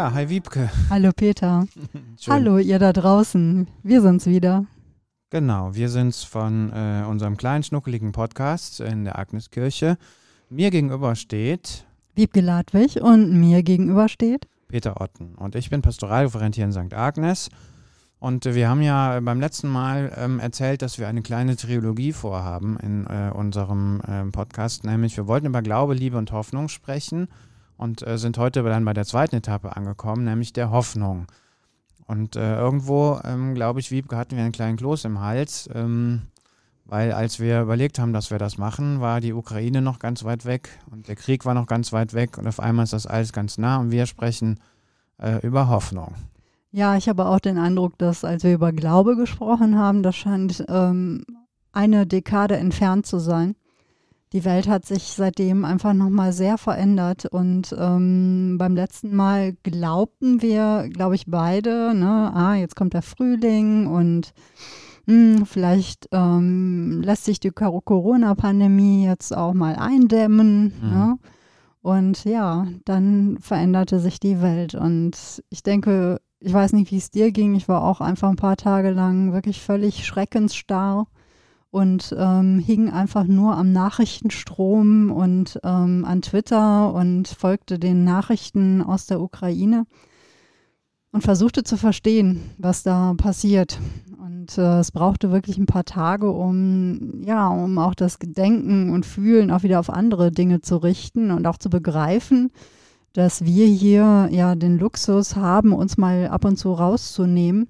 [0.00, 0.70] Ja, hi Wiebke.
[0.88, 1.66] Hallo Peter.
[2.26, 3.68] Hallo ihr da draußen.
[3.82, 4.64] Wir sind's wieder.
[5.28, 9.98] Genau, wir sind's von äh, unserem kleinen schnuckeligen Podcast in der Agneskirche.
[10.48, 16.54] Mir gegenüber steht Wiebke Ladwig und mir gegenüber steht Peter Otten und ich bin Pastoralreferent
[16.54, 16.94] hier in St.
[16.94, 17.50] Agnes.
[18.20, 22.14] Und äh, wir haben ja beim letzten Mal ähm, erzählt, dass wir eine kleine Trilogie
[22.14, 27.28] vorhaben in äh, unserem ähm, Podcast, nämlich wir wollten über Glaube, Liebe und Hoffnung sprechen
[27.80, 31.26] und äh, sind heute dann bei der zweiten Etappe angekommen, nämlich der Hoffnung.
[32.06, 36.22] Und äh, irgendwo, ähm, glaube ich, Wiebke, hatten wir einen kleinen Kloß im Hals, ähm,
[36.84, 40.44] weil als wir überlegt haben, dass wir das machen, war die Ukraine noch ganz weit
[40.44, 43.32] weg und der Krieg war noch ganz weit weg und auf einmal ist das alles
[43.32, 44.60] ganz nah und wir sprechen
[45.18, 46.14] äh, über Hoffnung.
[46.72, 50.64] Ja, ich habe auch den Eindruck, dass als wir über Glaube gesprochen haben, das scheint
[50.68, 51.24] ähm,
[51.72, 53.54] eine Dekade entfernt zu sein.
[54.32, 60.40] Die Welt hat sich seitdem einfach nochmal sehr verändert und ähm, beim letzten Mal glaubten
[60.40, 64.32] wir, glaube ich, beide, ne, ah, jetzt kommt der Frühling und
[65.06, 70.74] mh, hm, vielleicht ähm, lässt sich die Corona-Pandemie jetzt auch mal eindämmen.
[70.80, 70.90] Mhm.
[70.90, 71.18] Ne?
[71.82, 77.10] Und ja, dann veränderte sich die Welt und ich denke, ich weiß nicht, wie es
[77.10, 77.54] dir ging.
[77.56, 81.06] Ich war auch einfach ein paar Tage lang wirklich völlig schreckensstarr
[81.70, 88.82] und ähm, hing einfach nur am Nachrichtenstrom und ähm, an Twitter und folgte den Nachrichten
[88.82, 89.86] aus der Ukraine
[91.12, 93.78] und versuchte zu verstehen, was da passiert.
[94.18, 99.06] Und äh, es brauchte wirklich ein paar Tage, um ja, um auch das Gedenken und
[99.06, 102.50] Fühlen auch wieder auf andere Dinge zu richten und auch zu begreifen,
[103.12, 107.68] dass wir hier ja den Luxus haben, uns mal ab und zu rauszunehmen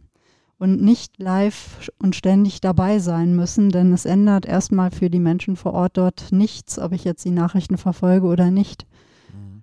[0.61, 5.57] und nicht live und ständig dabei sein müssen, denn es ändert erstmal für die Menschen
[5.57, 8.87] vor Ort dort nichts, ob ich jetzt die Nachrichten verfolge oder nicht.
[9.33, 9.63] Mhm.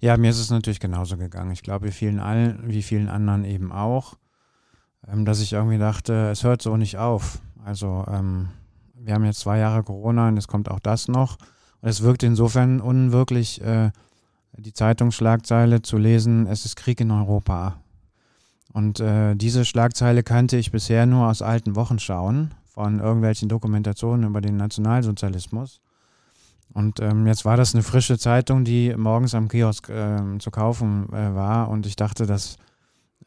[0.00, 1.50] Ja, mir ist es natürlich genauso gegangen.
[1.50, 4.14] Ich glaube, wie vielen, allen, wie vielen anderen eben auch,
[5.06, 7.42] ähm, dass ich irgendwie dachte, es hört so nicht auf.
[7.62, 8.48] Also ähm,
[8.94, 11.36] wir haben jetzt zwei Jahre Corona und es kommt auch das noch.
[11.82, 13.90] Und es wirkt insofern unwirklich, äh,
[14.56, 17.76] die Zeitungsschlagzeile zu lesen, es ist Krieg in Europa.
[18.72, 24.40] Und äh, diese Schlagzeile kannte ich bisher nur aus alten Wochenschauen von irgendwelchen Dokumentationen über
[24.40, 25.80] den Nationalsozialismus.
[26.74, 31.08] Und ähm, jetzt war das eine frische Zeitung, die morgens am Kiosk äh, zu kaufen
[31.12, 31.70] äh, war.
[31.70, 32.56] Und ich dachte, das,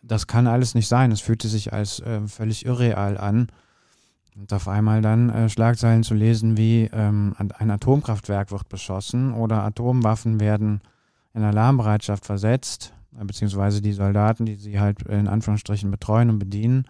[0.02, 1.12] das kann alles nicht sein.
[1.12, 3.48] Es fühlte sich als äh, völlig irreal an.
[4.36, 9.64] Und auf einmal dann äh, Schlagzeilen zu lesen wie ähm, ein Atomkraftwerk wird beschossen oder
[9.64, 10.82] Atomwaffen werden
[11.34, 16.86] in Alarmbereitschaft versetzt, beziehungsweise die Soldaten, die sie halt in Anführungsstrichen betreuen und bedienen.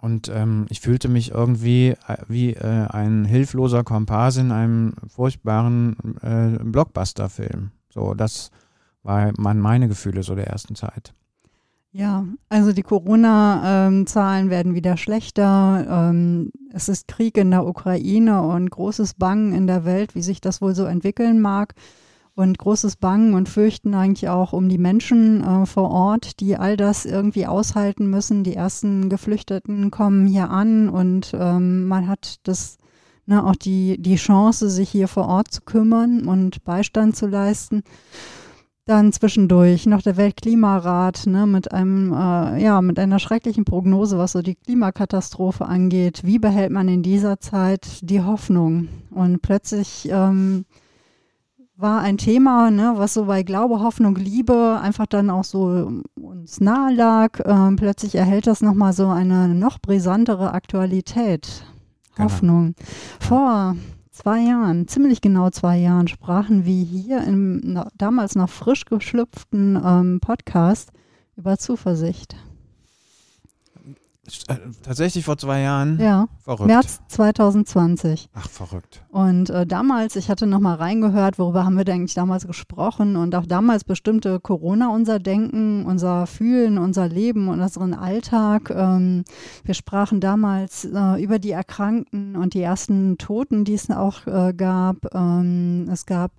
[0.00, 5.96] Und ähm, ich fühlte mich irgendwie äh, wie äh, ein hilfloser Kompass in einem furchtbaren
[6.22, 7.72] äh, Blockbuster-Film.
[7.90, 8.50] So, das
[9.02, 11.14] waren meine Gefühle so der ersten Zeit.
[11.90, 16.10] Ja, also die Corona-Zahlen ähm, werden wieder schlechter.
[16.10, 20.40] Ähm, es ist Krieg in der Ukraine und großes Bangen in der Welt, wie sich
[20.40, 21.74] das wohl so entwickeln mag
[22.38, 26.76] und großes Bangen und Fürchten eigentlich auch um die Menschen äh, vor Ort, die all
[26.76, 28.44] das irgendwie aushalten müssen.
[28.44, 32.78] Die ersten Geflüchteten kommen hier an und ähm, man hat das
[33.26, 37.82] ne, auch die, die Chance, sich hier vor Ort zu kümmern und Beistand zu leisten.
[38.84, 44.32] Dann zwischendurch noch der Weltklimarat ne, mit einem äh, ja mit einer schrecklichen Prognose, was
[44.32, 46.20] so die Klimakatastrophe angeht.
[46.22, 48.86] Wie behält man in dieser Zeit die Hoffnung?
[49.10, 50.66] Und plötzlich ähm,
[51.78, 56.60] war ein Thema, ne, was so bei Glaube, Hoffnung, Liebe einfach dann auch so uns
[56.60, 57.38] nahe lag.
[57.44, 61.64] Ähm, plötzlich erhält das nochmal so eine noch brisantere Aktualität.
[62.16, 62.24] Genau.
[62.24, 62.74] Hoffnung.
[63.20, 63.76] Vor
[64.10, 70.18] zwei Jahren, ziemlich genau zwei Jahren, sprachen wir hier im damals noch frisch geschlüpften ähm,
[70.20, 70.90] Podcast
[71.36, 72.34] über Zuversicht.
[74.48, 75.98] Äh, tatsächlich vor zwei Jahren?
[76.00, 76.28] Ja.
[76.42, 76.66] Verrückt.
[76.66, 78.28] März 2020.
[78.34, 79.02] Ach, verrückt.
[79.10, 83.34] Und äh, damals, ich hatte nochmal reingehört, worüber haben wir denn eigentlich damals gesprochen und
[83.34, 88.70] auch damals bestimmte Corona unser Denken, unser Fühlen, unser Leben und unseren Alltag.
[88.70, 89.24] Ähm,
[89.64, 94.52] wir sprachen damals äh, über die Erkrankten und die ersten Toten, die es auch äh,
[94.54, 95.14] gab.
[95.14, 96.32] Ähm, es gab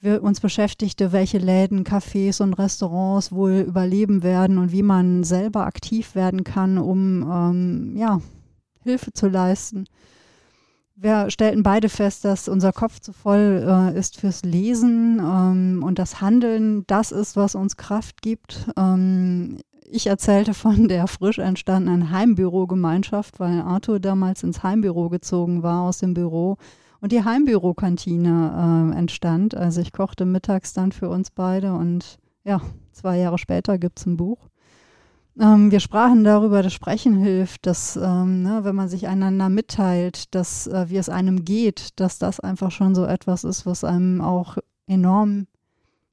[0.00, 5.66] wir uns beschäftigte, welche Läden, Cafés und Restaurants wohl überleben werden und wie man selber
[5.66, 8.20] aktiv werden kann, um ähm, ja,
[8.84, 9.86] Hilfe zu leisten.
[10.94, 15.98] Wir stellten beide fest, dass unser Kopf zu voll äh, ist fürs Lesen ähm, und
[15.98, 18.68] das Handeln das ist, was uns Kraft gibt.
[18.76, 19.58] Ähm,
[19.90, 25.98] ich erzählte von der frisch entstandenen Heimbürogemeinschaft, weil Arthur damals ins Heimbüro gezogen war aus
[25.98, 26.56] dem Büro
[27.00, 29.54] und die Heimbürokantine äh, entstand.
[29.54, 32.60] Also ich kochte mittags dann für uns beide und ja,
[32.92, 34.48] zwei Jahre später gibt es ein Buch.
[35.40, 40.34] Ähm, wir sprachen darüber, dass Sprechen hilft, dass, ähm, ne, wenn man sich einander mitteilt,
[40.34, 44.20] dass äh, wie es einem geht, dass das einfach schon so etwas ist, was einem
[44.20, 45.46] auch enorm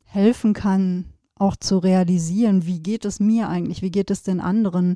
[0.04, 1.06] helfen kann,
[1.38, 4.96] auch zu realisieren, wie geht es mir eigentlich, wie geht es den anderen.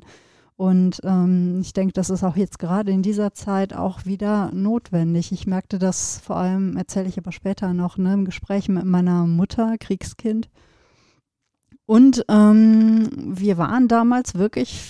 [0.60, 5.32] Und ähm, ich denke, das ist auch jetzt gerade in dieser Zeit auch wieder notwendig.
[5.32, 9.26] Ich merkte das vor allem, erzähle ich aber später noch, ne, im Gespräch mit meiner
[9.26, 10.50] Mutter, Kriegskind
[11.90, 14.80] und ähm, wir waren damals wirklich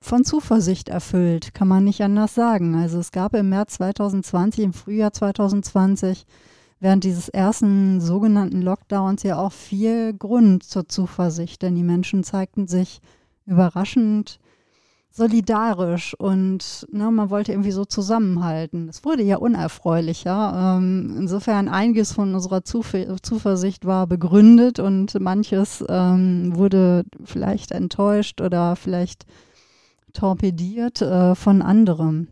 [0.00, 2.76] von Zuversicht erfüllt, kann man nicht anders sagen.
[2.76, 6.26] Also es gab im März 2020, im Frühjahr 2020,
[6.80, 12.68] während dieses ersten sogenannten Lockdowns ja auch viel Grund zur Zuversicht, denn die Menschen zeigten
[12.68, 13.00] sich
[13.46, 14.38] überraschend
[15.10, 18.88] solidarisch und ne, man wollte irgendwie so zusammenhalten.
[18.88, 20.78] Es wurde ja unerfreulicher.
[20.78, 28.40] Ähm, insofern einiges von unserer Zuf Zuversicht war begründet und manches ähm, wurde vielleicht enttäuscht
[28.40, 29.26] oder vielleicht
[30.12, 32.28] torpediert äh, von anderem.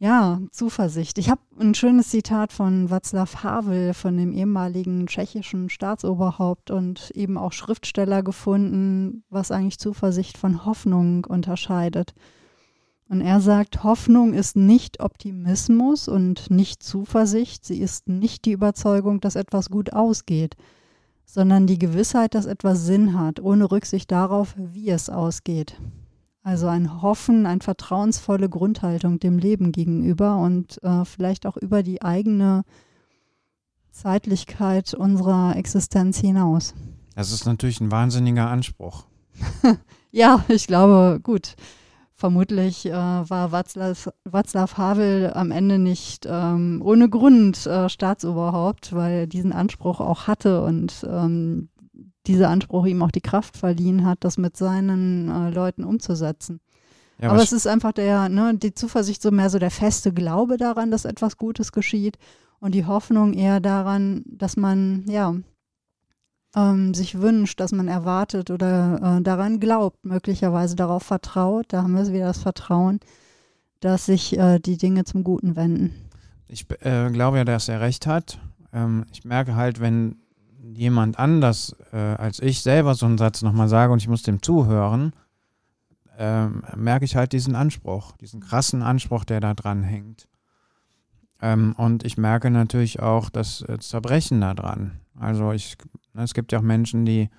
[0.00, 1.18] Ja, Zuversicht.
[1.18, 7.36] Ich habe ein schönes Zitat von Václav Havel, von dem ehemaligen tschechischen Staatsoberhaupt und eben
[7.36, 12.14] auch Schriftsteller gefunden, was eigentlich Zuversicht von Hoffnung unterscheidet.
[13.08, 19.20] Und er sagt, Hoffnung ist nicht Optimismus und nicht Zuversicht, sie ist nicht die Überzeugung,
[19.20, 20.54] dass etwas gut ausgeht,
[21.24, 25.76] sondern die Gewissheit, dass etwas Sinn hat, ohne Rücksicht darauf, wie es ausgeht.
[26.42, 32.02] Also ein Hoffen, eine vertrauensvolle Grundhaltung dem Leben gegenüber und äh, vielleicht auch über die
[32.02, 32.64] eigene
[33.90, 36.74] Zeitlichkeit unserer Existenz hinaus.
[37.14, 39.04] Das ist natürlich ein wahnsinniger Anspruch.
[40.12, 41.56] ja, ich glaube, gut.
[42.14, 49.12] Vermutlich äh, war Václav, Václav, Havel am Ende nicht ähm, ohne Grund äh, Staatsoberhaupt, weil
[49.12, 51.68] er diesen Anspruch auch hatte und ähm,
[52.28, 56.60] dieser Anspruch ihm auch die Kraft verliehen hat, das mit seinen äh, Leuten umzusetzen.
[57.20, 60.56] Ja, Aber es ist einfach der, ne, die Zuversicht so mehr so der feste Glaube
[60.56, 62.16] daran, dass etwas Gutes geschieht
[62.60, 65.34] und die Hoffnung eher daran, dass man, ja,
[66.54, 71.66] ähm, sich wünscht, dass man erwartet oder äh, daran glaubt, möglicherweise darauf vertraut.
[71.68, 73.00] Da haben wir wieder das Vertrauen,
[73.80, 75.94] dass sich äh, die Dinge zum Guten wenden.
[76.46, 78.38] Ich äh, glaube ja, dass er recht hat.
[78.72, 80.16] Ähm, ich merke halt, wenn
[80.74, 84.42] jemand anders äh, als ich selber so einen Satz nochmal sage und ich muss dem
[84.42, 85.12] zuhören,
[86.18, 90.28] ähm, merke ich halt diesen Anspruch, diesen krassen Anspruch, der da dran hängt.
[91.40, 95.00] Ähm, und ich merke natürlich auch das äh, Zerbrechen da dran.
[95.14, 95.76] Also ich,
[96.14, 97.30] ne, es gibt ja auch Menschen, die,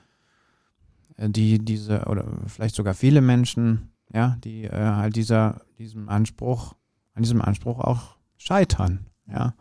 [1.18, 6.76] äh, die diese, oder vielleicht sogar viele Menschen, ja, die äh, halt dieser, diesem Anspruch,
[7.14, 9.54] an diesem Anspruch auch scheitern, ja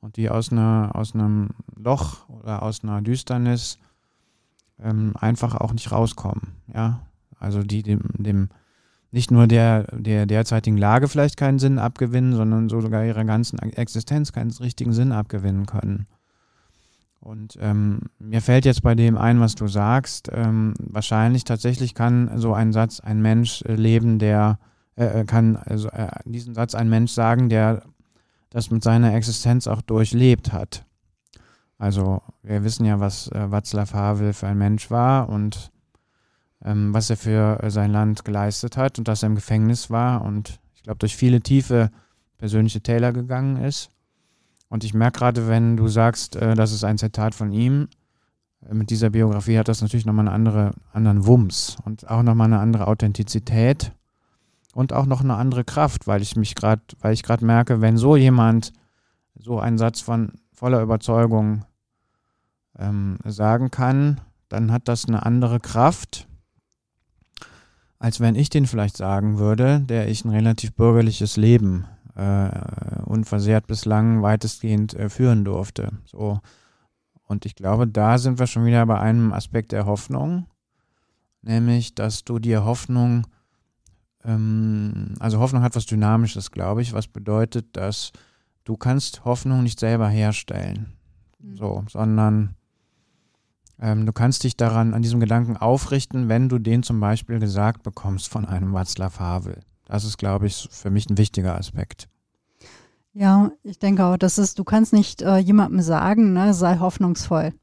[0.00, 3.78] und die aus, einer, aus einem Loch oder aus einer Düsternis
[4.80, 6.54] ähm, einfach auch nicht rauskommen.
[6.72, 7.00] Ja,
[7.38, 8.48] also die dem, dem
[9.10, 14.32] nicht nur der, der derzeitigen Lage vielleicht keinen Sinn abgewinnen, sondern sogar ihrer ganzen Existenz
[14.32, 16.06] keinen richtigen Sinn abgewinnen können.
[17.20, 22.38] Und ähm, mir fällt jetzt bei dem ein, was du sagst, ähm, wahrscheinlich tatsächlich kann
[22.38, 24.58] so ein Satz ein Mensch äh, leben, der
[24.96, 27.82] äh, äh, kann also äh, diesen Satz ein Mensch sagen, der
[28.50, 30.84] das mit seiner Existenz auch durchlebt hat.
[31.78, 35.70] Also wir wissen ja, was äh, Václav Havel für ein Mensch war und
[36.64, 40.22] ähm, was er für äh, sein Land geleistet hat und dass er im Gefängnis war
[40.22, 41.90] und ich glaube durch viele tiefe
[42.36, 43.90] persönliche Täler gegangen ist.
[44.68, 47.88] Und ich merke gerade, wenn du sagst, äh, das ist ein Zitat von ihm,
[48.68, 52.46] äh, mit dieser Biografie hat das natürlich nochmal einen andere, anderen Wumms und auch nochmal
[52.46, 53.92] eine andere Authentizität
[54.78, 57.96] und auch noch eine andere Kraft, weil ich mich gerade, weil ich gerade merke, wenn
[57.96, 58.72] so jemand
[59.34, 61.64] so einen Satz von voller Überzeugung
[62.78, 66.28] ähm, sagen kann, dann hat das eine andere Kraft,
[67.98, 72.48] als wenn ich den vielleicht sagen würde, der ich ein relativ bürgerliches Leben äh,
[73.04, 75.90] unversehrt bislang weitestgehend äh, führen durfte.
[76.04, 76.38] So.
[77.24, 80.46] Und ich glaube, da sind wir schon wieder bei einem Aspekt der Hoffnung,
[81.42, 83.26] nämlich, dass du dir Hoffnung
[84.28, 88.12] ähm, also Hoffnung hat was Dynamisches, glaube ich, was bedeutet, dass
[88.64, 90.92] du kannst Hoffnung nicht selber herstellen,
[91.38, 91.56] mhm.
[91.56, 92.54] so, sondern
[93.80, 97.82] ähm, du kannst dich daran, an diesem Gedanken aufrichten, wenn du den zum Beispiel gesagt
[97.82, 99.60] bekommst von einem Václav Havel.
[99.86, 102.08] Das ist, glaube ich, für mich ein wichtiger Aspekt.
[103.14, 107.54] Ja, ich denke auch, das ist, du kannst nicht äh, jemandem sagen, ne, sei hoffnungsvoll.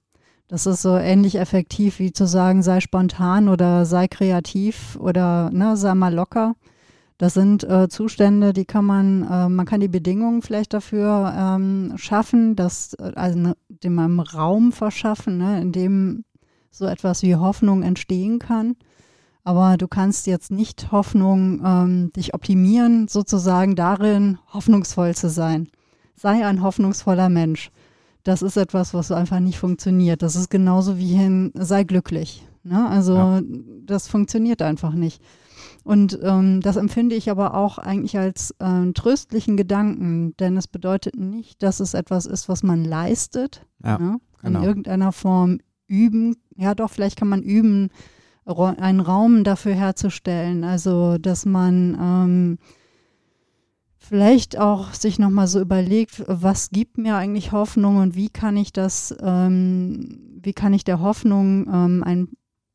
[0.48, 5.75] Das ist so ähnlich effektiv wie zu sagen, sei spontan oder sei kreativ oder ne,
[5.75, 6.56] sei mal locker.
[7.18, 11.94] Das sind äh, Zustände, die kann man, äh, man kann die Bedingungen vielleicht dafür ähm,
[11.96, 16.25] schaffen, dass, also ne, dem einem Raum verschaffen, ne, in dem
[16.72, 18.75] so etwas wie Hoffnung entstehen kann.
[19.44, 25.70] Aber du kannst jetzt nicht Hoffnung ähm, dich optimieren, sozusagen darin, hoffnungsvoll zu sein.
[26.16, 27.72] Sei ein hoffnungsvoller Mensch.
[28.25, 30.24] Das ist etwas, was einfach nicht funktioniert.
[30.24, 32.46] Das ist genauso wie hin, sei glücklich.
[32.63, 32.89] Ne?
[32.89, 33.41] Also ja.
[33.86, 35.22] das funktioniert einfach nicht.
[35.84, 41.15] Und ähm, das empfinde ich aber auch eigentlich als äh, tröstlichen Gedanken, denn es bedeutet
[41.15, 44.20] nicht, dass es etwas ist, was man leistet, ja, ne?
[44.41, 44.60] genau.
[44.60, 46.36] in irgendeiner Form üben.
[46.55, 47.91] Ja, doch, vielleicht kann man üben,
[48.46, 50.63] einen Raum dafür herzustellen.
[50.63, 52.58] Also, dass man ähm,
[54.08, 58.72] vielleicht auch sich nochmal so überlegt, was gibt mir eigentlich Hoffnung und wie kann ich
[58.72, 62.30] das, ähm, wie kann ich der Hoffnung ähm, ein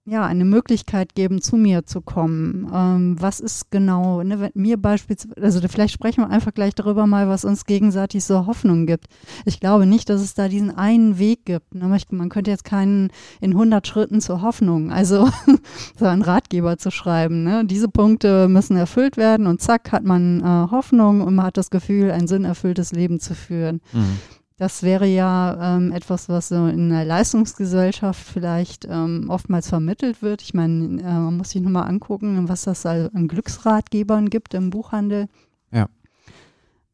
[0.07, 2.71] ja, eine Möglichkeit geben, zu mir zu kommen.
[2.73, 7.29] Ähm, was ist genau, ne, mir beispielsweise, also vielleicht sprechen wir einfach gleich darüber mal,
[7.29, 9.07] was uns gegenseitig so Hoffnung gibt.
[9.45, 11.75] Ich glaube nicht, dass es da diesen einen Weg gibt.
[11.75, 11.97] Ne?
[12.11, 15.29] Man könnte jetzt keinen in 100 Schritten zur Hoffnung, also
[15.99, 17.45] so einen Ratgeber zu schreiben.
[17.45, 17.65] Ne?
[17.67, 21.71] Diese Punkte müssen erfüllt werden und zack hat man äh, Hoffnung und man hat das
[21.71, 23.81] Gefühl, ein sinnerfülltes Leben zu führen.
[23.93, 24.19] Mhm.
[24.61, 30.43] Das wäre ja ähm, etwas, was so in einer Leistungsgesellschaft vielleicht ähm, oftmals vermittelt wird.
[30.43, 35.29] Ich meine, äh, man muss sich nochmal angucken, was das an Glücksratgebern gibt im Buchhandel.
[35.73, 35.87] Ja.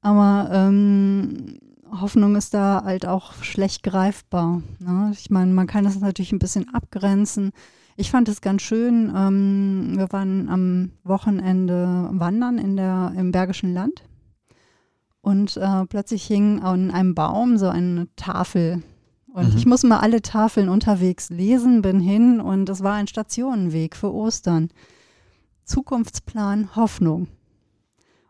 [0.00, 1.58] Aber ähm,
[1.90, 4.62] Hoffnung ist da halt auch schlecht greifbar.
[4.78, 5.10] Ne?
[5.12, 7.50] Ich meine, man kann das natürlich ein bisschen abgrenzen.
[7.96, 9.12] Ich fand es ganz schön.
[9.12, 14.04] Ähm, wir waren am Wochenende wandern in der, im Bergischen Land
[15.26, 18.84] und äh, plötzlich hing an einem Baum so eine Tafel.
[19.26, 19.56] Und mhm.
[19.56, 24.14] ich muss mal alle Tafeln unterwegs lesen, bin hin und es war ein Stationenweg für
[24.14, 24.68] Ostern.
[25.64, 27.26] Zukunftsplan Hoffnung.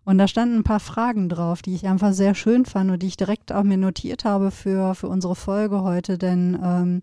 [0.06, 3.08] Und da standen ein paar Fragen drauf, die ich einfach sehr schön fand und die
[3.08, 7.02] ich direkt auch mir notiert habe für, für unsere Folge heute, denn ähm,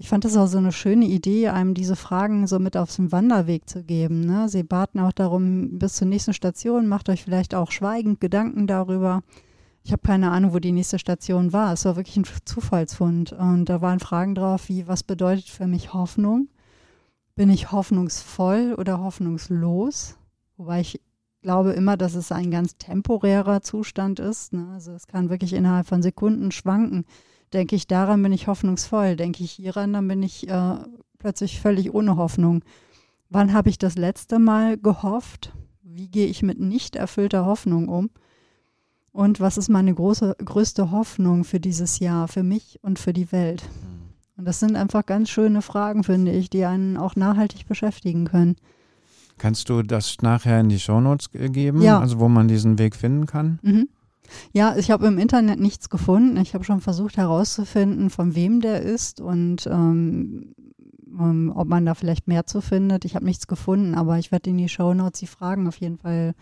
[0.00, 3.12] ich fand das auch so eine schöne Idee, einem diese Fragen so mit auf den
[3.12, 4.22] Wanderweg zu geben.
[4.22, 4.48] Ne?
[4.48, 9.22] Sie baten auch darum, bis zur nächsten Station, macht euch vielleicht auch schweigend Gedanken darüber.
[9.84, 11.74] Ich habe keine Ahnung, wo die nächste Station war.
[11.74, 13.32] Es war wirklich ein Zufallsfund.
[13.34, 16.48] Und da waren Fragen drauf, wie, was bedeutet für mich Hoffnung?
[17.34, 20.16] Bin ich hoffnungsvoll oder hoffnungslos?
[20.56, 20.98] Wobei ich
[21.42, 24.54] glaube immer, dass es ein ganz temporärer Zustand ist.
[24.54, 24.66] Ne?
[24.72, 27.04] Also es kann wirklich innerhalb von Sekunden schwanken
[27.52, 29.16] Denke ich daran, bin ich hoffnungsvoll.
[29.16, 30.76] Denke ich hieran, dann bin ich äh,
[31.18, 32.62] plötzlich völlig ohne Hoffnung.
[33.28, 35.52] Wann habe ich das letzte Mal gehofft?
[35.82, 38.10] Wie gehe ich mit nicht erfüllter Hoffnung um?
[39.12, 43.32] Und was ist meine große, größte Hoffnung für dieses Jahr, für mich und für die
[43.32, 43.62] Welt?
[43.64, 44.00] Mhm.
[44.36, 48.56] Und das sind einfach ganz schöne Fragen, finde ich, die einen auch nachhaltig beschäftigen können.
[49.36, 51.98] Kannst du das nachher in die Shownotes geben, ja.
[51.98, 53.58] also wo man diesen Weg finden kann?
[53.62, 53.88] Mhm.
[54.52, 56.36] Ja, ich habe im Internet nichts gefunden.
[56.38, 60.54] Ich habe schon versucht herauszufinden, von wem der ist und ähm,
[61.18, 63.04] ähm, ob man da vielleicht mehr zu findet.
[63.04, 65.98] Ich habe nichts gefunden, aber ich werde in die Show Notes die Fragen auf jeden
[65.98, 66.34] Fall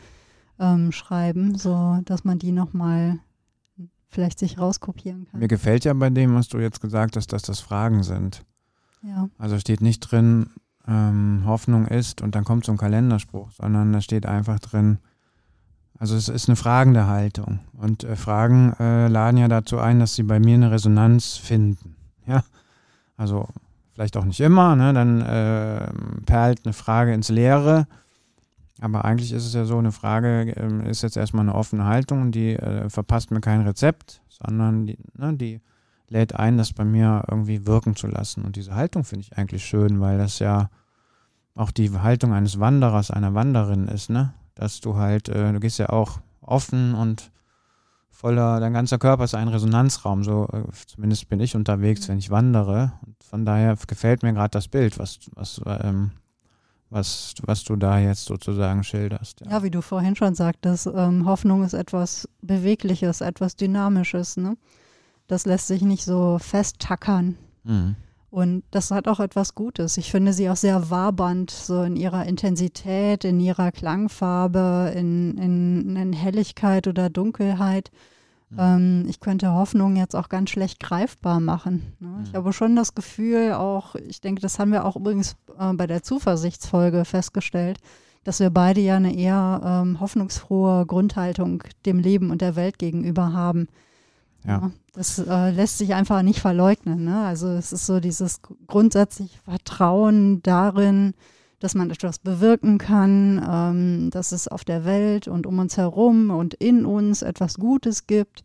[0.59, 3.19] ähm, schreiben, so dass man die nochmal
[4.09, 5.41] vielleicht sich rauskopieren kann.
[5.41, 8.45] Mir gefällt ja bei dem, was du jetzt gesagt hast, dass das Fragen sind.
[9.03, 9.29] Ja.
[9.39, 10.51] Also steht nicht drin,
[10.87, 14.99] ähm, Hoffnung ist und dann kommt so ein Kalenderspruch, sondern da steht einfach drin,
[15.99, 17.61] also es ist eine fragende Haltung.
[17.73, 21.97] Und äh, Fragen äh, laden ja dazu ein, dass sie bei mir eine Resonanz finden.
[22.27, 22.45] Ja.
[23.17, 23.49] Also
[23.95, 24.93] vielleicht auch nicht immer, ne?
[24.93, 25.93] Dann äh,
[26.25, 27.89] perlt eine Frage ins Leere.
[28.81, 32.23] Aber eigentlich ist es ja so, eine Frage äh, ist jetzt erstmal eine offene Haltung
[32.23, 35.61] und die äh, verpasst mir kein Rezept, sondern die, ne, die
[36.09, 38.45] lädt ein, das bei mir irgendwie wirken zu lassen.
[38.45, 40.71] Und diese Haltung finde ich eigentlich schön, weil das ja
[41.57, 44.33] auch die Haltung eines Wanderers, einer Wanderin ist, ne?
[44.59, 47.31] Dass du halt, äh, du gehst ja auch offen und
[48.11, 52.13] voller, dein ganzer Körper ist ein Resonanzraum, so äh, zumindest bin ich unterwegs, mhm.
[52.13, 52.93] wenn ich wandere.
[53.07, 56.11] Und von daher gefällt mir gerade das Bild, was, was, ähm,
[56.91, 59.41] was, was du da jetzt sozusagen schilderst.
[59.43, 64.37] Ja, ja wie du vorhin schon sagtest, ähm, Hoffnung ist etwas Bewegliches, etwas Dynamisches.
[64.37, 64.57] Ne?
[65.29, 67.37] Das lässt sich nicht so festtackern.
[67.63, 67.95] Mhm.
[68.31, 69.97] Und das hat auch etwas Gutes.
[69.97, 75.97] Ich finde sie auch sehr wabernd, so in ihrer Intensität, in ihrer Klangfarbe, in, in,
[75.97, 77.91] in Helligkeit oder Dunkelheit.
[78.51, 78.59] Mhm.
[78.59, 81.95] Ähm, ich könnte Hoffnung jetzt auch ganz schlecht greifbar machen.
[82.01, 82.09] Ne?
[82.09, 82.25] Mhm.
[82.25, 85.87] Ich habe schon das Gefühl, auch, ich denke, das haben wir auch übrigens äh, bei
[85.87, 87.79] der Zuversichtsfolge festgestellt,
[88.25, 93.33] dass wir beide ja eine eher ähm, hoffnungsfrohe Grundhaltung dem Leben und der Welt gegenüber
[93.33, 93.69] haben.
[94.45, 94.71] Ja.
[94.95, 97.05] Das äh, lässt sich einfach nicht verleugnen.
[97.05, 97.25] Ne?
[97.25, 101.15] Also es ist so dieses grundsätzliche Vertrauen darin,
[101.61, 106.31] dass man etwas bewirken kann, ähm, dass es auf der Welt und um uns herum
[106.31, 108.43] und in uns etwas Gutes gibt.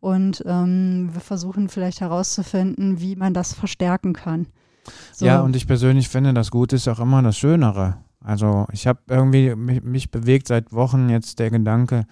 [0.00, 4.46] Und ähm, wir versuchen vielleicht herauszufinden, wie man das verstärken kann.
[5.12, 5.26] So.
[5.26, 7.96] Ja, und ich persönlich finde, das Gute ist auch immer das Schönere.
[8.20, 12.06] Also ich habe irgendwie mich, mich, bewegt seit Wochen jetzt der Gedanke,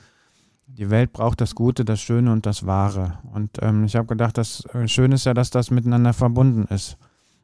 [0.76, 3.18] die Welt braucht das Gute, das Schöne und das Wahre.
[3.32, 6.96] Und ähm, ich habe gedacht, das äh, Schöne ist ja, dass das miteinander verbunden ist.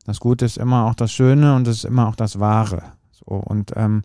[0.04, 2.82] Das Gute ist immer auch das Schöne und es ist immer auch das Wahre.
[3.12, 4.02] So, und ähm,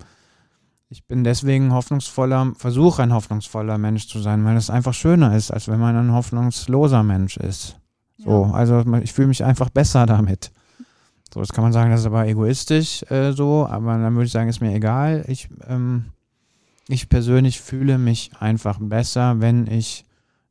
[0.90, 5.52] ich bin deswegen hoffnungsvoller, versuche ein hoffnungsvoller Mensch zu sein, weil es einfach schöner ist,
[5.52, 7.80] als wenn man ein hoffnungsloser Mensch ist.
[8.18, 8.52] So, ja.
[8.52, 10.52] also ich fühle mich einfach besser damit.
[11.34, 14.32] So, das kann man sagen, das ist aber egoistisch äh, so, aber dann würde ich
[14.32, 15.26] sagen, ist mir egal.
[15.28, 16.06] Ich, ähm,
[16.88, 20.06] ich persönlich fühle mich einfach besser, wenn ich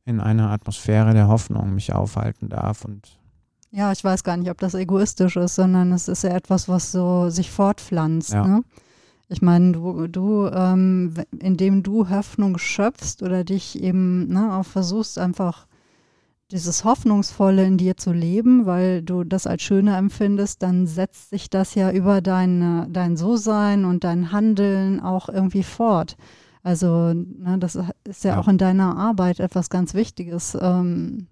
[0.05, 3.19] in einer Atmosphäre der Hoffnung mich aufhalten darf und
[3.71, 6.93] ja, ich weiß gar nicht, ob das egoistisch ist, sondern es ist ja etwas, was
[6.93, 8.31] so sich fortpflanzt.
[8.31, 8.47] Ja.
[8.47, 8.63] Ne?
[9.27, 15.19] Ich meine, du, du ähm, indem du Hoffnung schöpfst oder dich eben ne, auch versuchst,
[15.19, 15.67] einfach
[16.51, 21.49] dieses Hoffnungsvolle in dir zu leben, weil du das als schöner empfindest, dann setzt sich
[21.49, 26.17] das ja über dein, dein So-Sein und dein Handeln auch irgendwie fort.
[26.61, 30.57] Also ne, das ist ja, ja, auch in deiner Arbeit etwas ganz Wichtiges.
[30.59, 31.27] Ähm,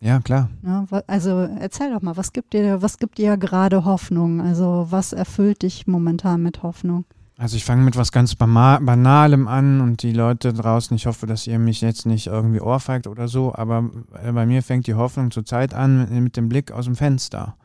[0.00, 0.50] ja, klar.
[0.62, 4.40] Ja, also erzähl doch mal, was gibt dir, was gibt dir gerade Hoffnung?
[4.40, 7.04] Also was erfüllt dich momentan mit Hoffnung?
[7.38, 11.46] Also ich fange mit was ganz Banalem an und die Leute draußen, ich hoffe, dass
[11.46, 13.90] ihr mich jetzt nicht irgendwie ohrfeigt oder so, aber
[14.22, 17.56] äh, bei mir fängt die Hoffnung zurzeit an mit, mit dem Blick aus dem Fenster.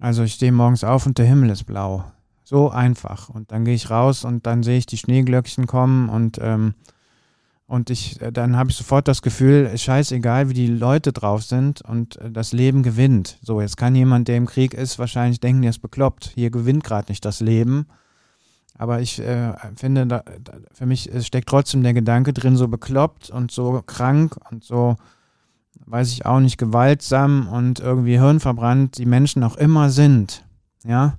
[0.00, 2.04] Also ich stehe morgens auf und der Himmel ist blau.
[2.42, 3.28] So einfach.
[3.28, 6.74] Und dann gehe ich raus und dann sehe ich die Schneeglöckchen kommen und ähm,
[7.66, 11.80] und ich, äh, dann habe ich sofort das Gefühl, scheißegal, wie die Leute drauf sind
[11.82, 13.38] und äh, das Leben gewinnt.
[13.40, 16.32] So, jetzt kann jemand, der im Krieg ist, wahrscheinlich denken, der ist bekloppt.
[16.34, 17.86] Hier gewinnt gerade nicht das Leben.
[18.76, 23.30] Aber ich äh, finde, da, da, für mich steckt trotzdem der Gedanke drin, so bekloppt
[23.30, 24.96] und so krank und so,
[25.86, 30.44] weiß ich auch nicht, gewaltsam und irgendwie hirnverbrannt die Menschen auch immer sind.
[30.84, 31.18] Ja,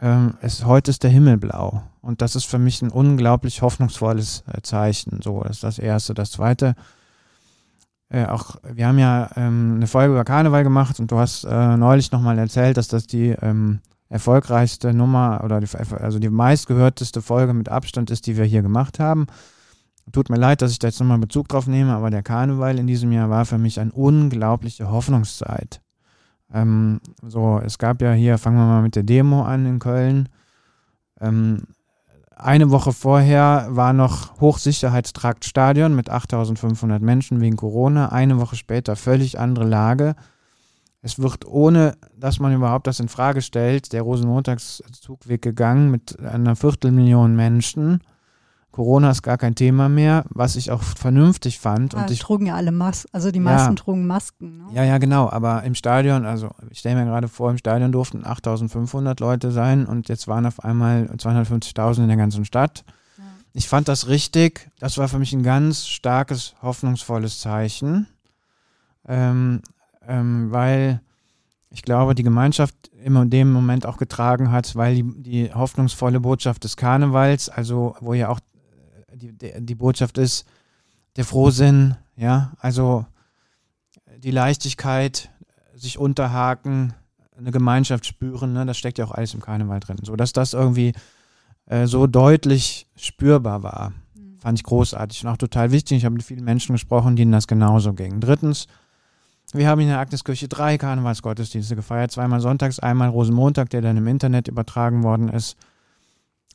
[0.00, 1.82] ähm, es, heute ist der Himmel blau.
[2.00, 5.20] Und das ist für mich ein unglaublich hoffnungsvolles äh, Zeichen.
[5.22, 6.14] So, das ist das Erste.
[6.14, 6.74] Das Zweite,
[8.08, 11.76] äh, auch, wir haben ja ähm, eine Folge über Karneval gemacht und du hast äh,
[11.76, 17.54] neulich nochmal erzählt, dass das die ähm, erfolgreichste Nummer oder die, also die meistgehörteste Folge
[17.54, 19.26] mit Abstand ist, die wir hier gemacht haben.
[20.12, 22.88] Tut mir leid, dass ich da jetzt nochmal Bezug drauf nehme, aber der Karneval in
[22.88, 25.80] diesem Jahr war für mich eine unglaubliche Hoffnungszeit.
[26.52, 30.28] Ähm, so, es gab ja hier, fangen wir mal mit der Demo an in Köln.
[31.20, 31.62] Ähm,
[32.34, 38.10] eine Woche vorher war noch Hochsicherheitstraktstadion mit 8500 Menschen wegen Corona.
[38.10, 40.16] Eine Woche später völlig andere Lage.
[41.02, 46.56] Es wird ohne, dass man überhaupt das in Frage stellt, der Rosenmontagszugweg gegangen mit einer
[46.56, 48.00] Viertelmillion Menschen.
[48.70, 51.94] Corona ist gar kein Thema mehr, was ich auch vernünftig fand.
[51.94, 54.58] Ja, und ich trugen ja alle Masken, also die meisten ja, trugen Masken.
[54.58, 54.64] Ne?
[54.74, 55.28] Ja, ja, genau.
[55.28, 59.86] Aber im Stadion, also ich stelle mir gerade vor, im Stadion durften 8500 Leute sein
[59.86, 62.84] und jetzt waren auf einmal 250.000 in der ganzen Stadt.
[63.18, 63.24] Ja.
[63.54, 64.70] Ich fand das richtig.
[64.78, 68.06] Das war für mich ein ganz starkes, hoffnungsvolles Zeichen,
[69.08, 69.62] ähm,
[70.10, 71.00] ähm, weil
[71.70, 76.18] ich glaube, die Gemeinschaft immer in dem Moment auch getragen hat, weil die, die hoffnungsvolle
[76.18, 78.40] Botschaft des Karnevals, also wo ja auch
[79.14, 80.46] die, die Botschaft ist,
[81.16, 83.06] der Frohsinn, ja, also
[84.18, 85.30] die Leichtigkeit,
[85.74, 86.92] sich unterhaken,
[87.38, 89.96] eine Gemeinschaft spüren, ne, das steckt ja auch alles im Karneval drin.
[90.02, 90.92] So, dass das irgendwie
[91.66, 94.38] äh, so deutlich spürbar war, mhm.
[94.40, 95.98] fand ich großartig und auch total wichtig.
[95.98, 98.20] Ich habe mit vielen Menschen gesprochen, denen das genauso ging.
[98.20, 98.66] Drittens,
[99.52, 104.06] wir haben in der Agneskirche drei Karnevalsgottesdienste gefeiert, zweimal sonntags, einmal Rosenmontag, der dann im
[104.06, 105.56] Internet übertragen worden ist.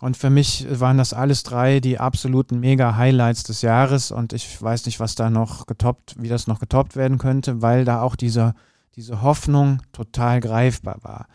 [0.01, 4.85] Und für mich waren das alles drei die absoluten Mega-Highlights des Jahres und ich weiß
[4.85, 8.53] nicht, was da noch getoppt, wie das noch getoppt werden könnte, weil da auch diese,
[8.95, 11.27] diese Hoffnung total greifbar war.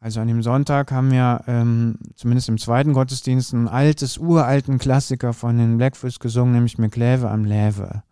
[0.00, 5.32] Also an dem Sonntag haben wir ähm, zumindest im zweiten Gottesdienst ein altes, uralten Klassiker
[5.32, 8.02] von den Blackfish gesungen, nämlich Mekläve am Läve.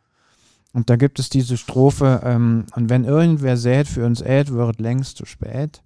[0.73, 4.81] Und da gibt es diese Strophe, ähm, und wenn irgendwer sät, für uns ät, wird
[4.81, 5.83] längst zu spät.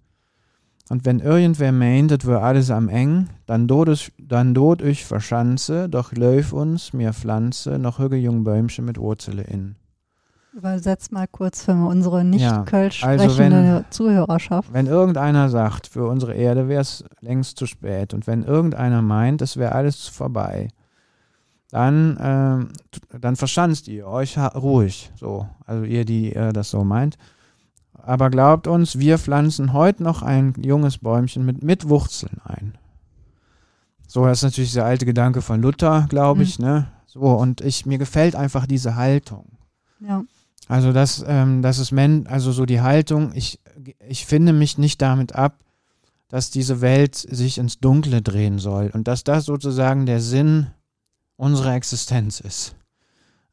[0.91, 5.89] Und wenn irgendwer meint, das wäre alles am eng, dann dort, ich, dann ich verschanze,
[5.89, 9.77] doch läuf uns, mir pflanze, noch hüge jung Bäumchen mit Wurzele in.
[10.53, 14.73] Übersetzt mal kurz für unsere nicht ja, kölsch also sprechende also wenn, Zuhörerschaft.
[14.73, 19.43] Wenn irgendeiner sagt, für unsere Erde wäre es längst zu spät und wenn irgendeiner meint,
[19.43, 20.69] es wäre alles vorbei,
[21.71, 27.17] dann, äh, dann verschanzt ihr euch ruhig, so, also ihr, die äh, das so meint.
[27.93, 32.77] Aber glaubt uns, wir pflanzen heute noch ein junges Bäumchen mit, mit Wurzeln ein.
[34.07, 36.65] So, das ist natürlich der alte Gedanke von Luther, glaube ich, mhm.
[36.65, 36.87] ne?
[37.07, 39.47] So, und ich, mir gefällt einfach diese Haltung.
[40.01, 40.25] Ja.
[40.69, 43.61] Also das, ähm, das ist men, also so die Haltung, ich
[44.07, 45.59] ich finde mich nicht damit ab,
[46.29, 50.69] dass diese Welt sich ins Dunkle drehen soll und dass das sozusagen der Sinn
[51.37, 52.77] unserer Existenz ist.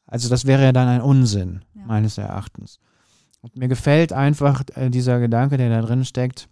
[0.05, 1.85] Also das wäre ja dann ein Unsinn, ja.
[1.85, 2.79] meines Erachtens.
[3.41, 6.47] Und mir gefällt einfach äh, dieser Gedanke, der da drin steckt.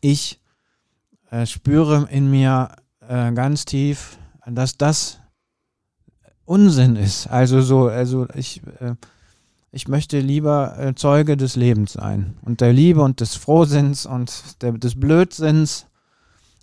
[0.00, 0.40] Ich
[1.30, 5.20] äh, spüre in mir äh, ganz tief, dass das
[6.44, 7.26] Unsinn ist.
[7.28, 8.94] Also so, also ich, äh,
[9.72, 14.62] ich möchte lieber äh, Zeuge des Lebens sein und der Liebe und des Frohsinns und
[14.62, 15.86] der, des Blödsinns.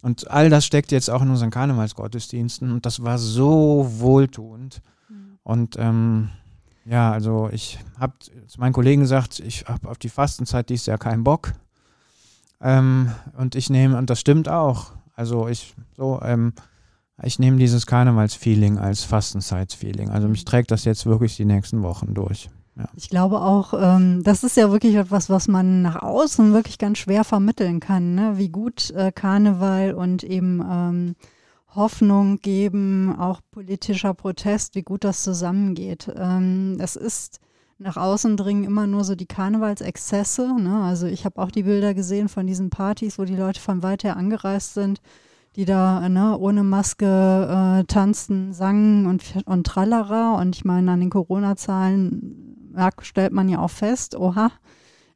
[0.02, 4.82] Und all das steckt jetzt auch in unseren Karnevalsgottesdiensten und das war so wohltuend.
[5.10, 5.38] Mhm.
[5.44, 6.30] Und ähm,
[6.86, 10.98] ja, also ich habe zu meinen Kollegen gesagt, ich habe auf die Fastenzeit dieses Jahr
[10.98, 11.54] keinen Bock.
[12.60, 14.94] Ähm, und ich nehme, und das stimmt auch.
[15.16, 16.54] Also ich so, ähm,
[17.22, 20.10] ich nehme dieses Karnevalsfeeling als Fastenzeitsfeeling.
[20.10, 22.50] Also mich trägt das jetzt wirklich die nächsten Wochen durch.
[22.76, 22.86] Ja.
[22.96, 27.00] Ich glaube auch, ähm, das ist ja wirklich etwas, was man nach außen wirklich ganz
[27.00, 28.38] schwer vermitteln kann, ne?
[28.38, 31.16] wie gut äh, Karneval und eben ähm,
[31.76, 36.12] Hoffnung geben, auch politischer Protest, wie gut das zusammengeht.
[36.16, 37.40] Ähm, es ist
[37.78, 40.56] nach außen dringen immer nur so die Karnevalsexzesse.
[40.60, 40.84] Ne?
[40.84, 44.04] Also ich habe auch die Bilder gesehen von diesen Partys, wo die Leute von weit
[44.04, 45.02] her angereist sind
[45.56, 50.40] die da ne, ohne Maske äh, tanzten, sangen und, und tralala.
[50.40, 52.51] Und ich meine, an den Corona-Zahlen
[53.02, 54.52] stellt man ja auch fest, oha,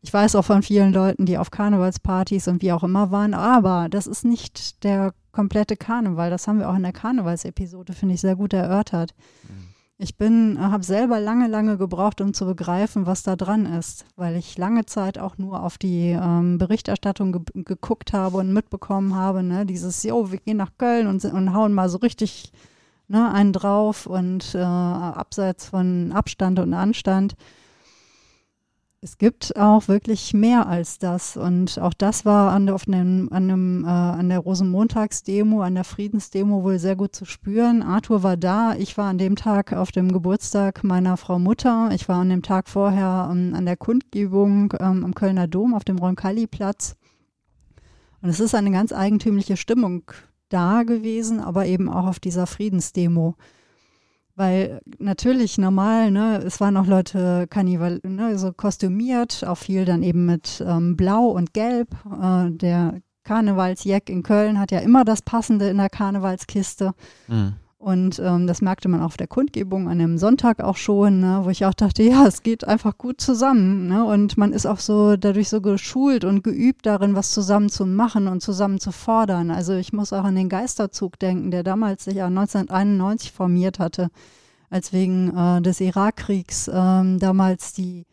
[0.02, 3.88] ich weiß auch von vielen Leuten, die auf Karnevalspartys und wie auch immer waren, aber
[3.89, 6.30] das ist nicht der komplette Karneval.
[6.30, 9.15] Das haben wir auch in der Karnevalsepisode, finde ich, sehr gut erörtert.
[9.44, 9.76] Mhm.
[9.98, 14.36] Ich bin, habe selber lange, lange gebraucht, um zu begreifen, was da dran ist, weil
[14.36, 19.41] ich lange Zeit auch nur auf die ähm, Berichterstattung ge geguckt habe und mitbekommen habe,
[19.41, 22.52] ne, dieses, jo, wir gehen nach Köln und, und hauen mal so richtig
[23.08, 27.36] ne, einen drauf und äh, abseits von Abstand und Anstand
[29.06, 31.38] es gibt auch wirklich mehr als das.
[31.38, 35.84] Und auch das war an, auf einem, an, einem, äh, an der Rosenmontagsdemo, an der
[35.84, 37.84] Friedensdemo wohl sehr gut zu spüren.
[37.84, 38.74] Arthur war da.
[38.74, 41.89] Ich war an dem Tag auf dem Geburtstag meiner Frau Mutter.
[41.94, 45.84] Ich war an dem Tag vorher ähm, an der Kundgebung ähm, am Kölner Dom auf
[45.84, 46.96] dem Roncalli-Platz.
[48.24, 50.12] Und es ist eine ganz eigentümliche Stimmung
[50.49, 53.36] da gewesen, aber eben auch auf dieser Friedensdemo.
[54.36, 60.03] Weil natürlich normal, ne, es waren auch Leute Karneval, ne, so kostümiert, auch viel dann
[60.03, 61.95] eben mit ähm, Blau und Gelb.
[62.05, 66.93] Äh, der Karnevalsjack in Köln hat ja immer das Passende in der Karnevalskiste.
[67.27, 67.55] Mhm.
[67.86, 71.52] Und ähm, das merkte man auf der Kundgebung an dem Sonntag auch schon, ne, wo
[71.52, 73.89] ich auch dachte, ja, es geht einfach gut zusammen.
[73.89, 74.04] Ne?
[74.04, 78.28] Und man ist auch so dadurch so geschult und geübt darin, was zusammen zu machen
[78.28, 79.52] und zusammen zu fordern.
[79.52, 84.10] Also ich muss auch an den Geisterzug denken, der damals sich ja 1991 formiert hatte,
[84.71, 88.08] als wegen äh, des Irakkriegs ähm, damals die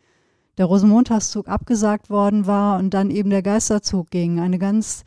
[0.59, 4.39] der Rosenmontagszug abgesagt worden war und dann eben der Geisterzug ging.
[4.39, 5.03] Eine ganz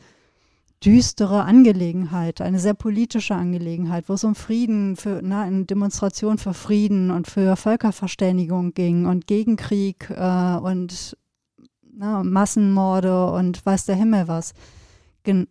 [0.83, 6.53] düstere Angelegenheit, eine sehr politische Angelegenheit, wo es um Frieden, für na, eine Demonstration für
[6.53, 11.17] Frieden und für Völkerverständigung ging und gegen Krieg äh, und
[11.81, 14.53] na, Massenmorde und weiß der Himmel was.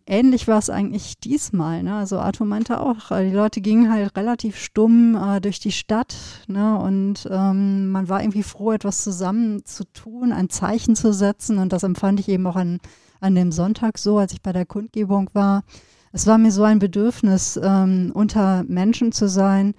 [0.07, 1.83] Ähnlich war es eigentlich diesmal.
[1.83, 1.93] Ne?
[1.93, 6.15] Also Arthur meinte auch, äh, die Leute gingen halt relativ stumm äh, durch die Stadt
[6.47, 6.79] ne?
[6.79, 11.73] und ähm, man war irgendwie froh, etwas zusammen zu tun, ein Zeichen zu setzen und
[11.73, 12.79] das empfand ich eben auch an
[13.19, 15.63] an dem Sonntag so, als ich bei der Kundgebung war.
[16.11, 19.73] Es war mir so ein Bedürfnis, ähm, unter Menschen zu sein,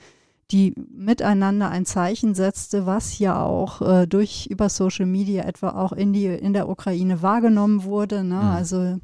[0.50, 5.92] die miteinander ein Zeichen setzte, was ja auch äh, durch über Social Media etwa auch
[5.92, 8.24] in die in der Ukraine wahrgenommen wurde.
[8.24, 8.36] Ne?
[8.36, 8.40] Mhm.
[8.40, 8.98] Also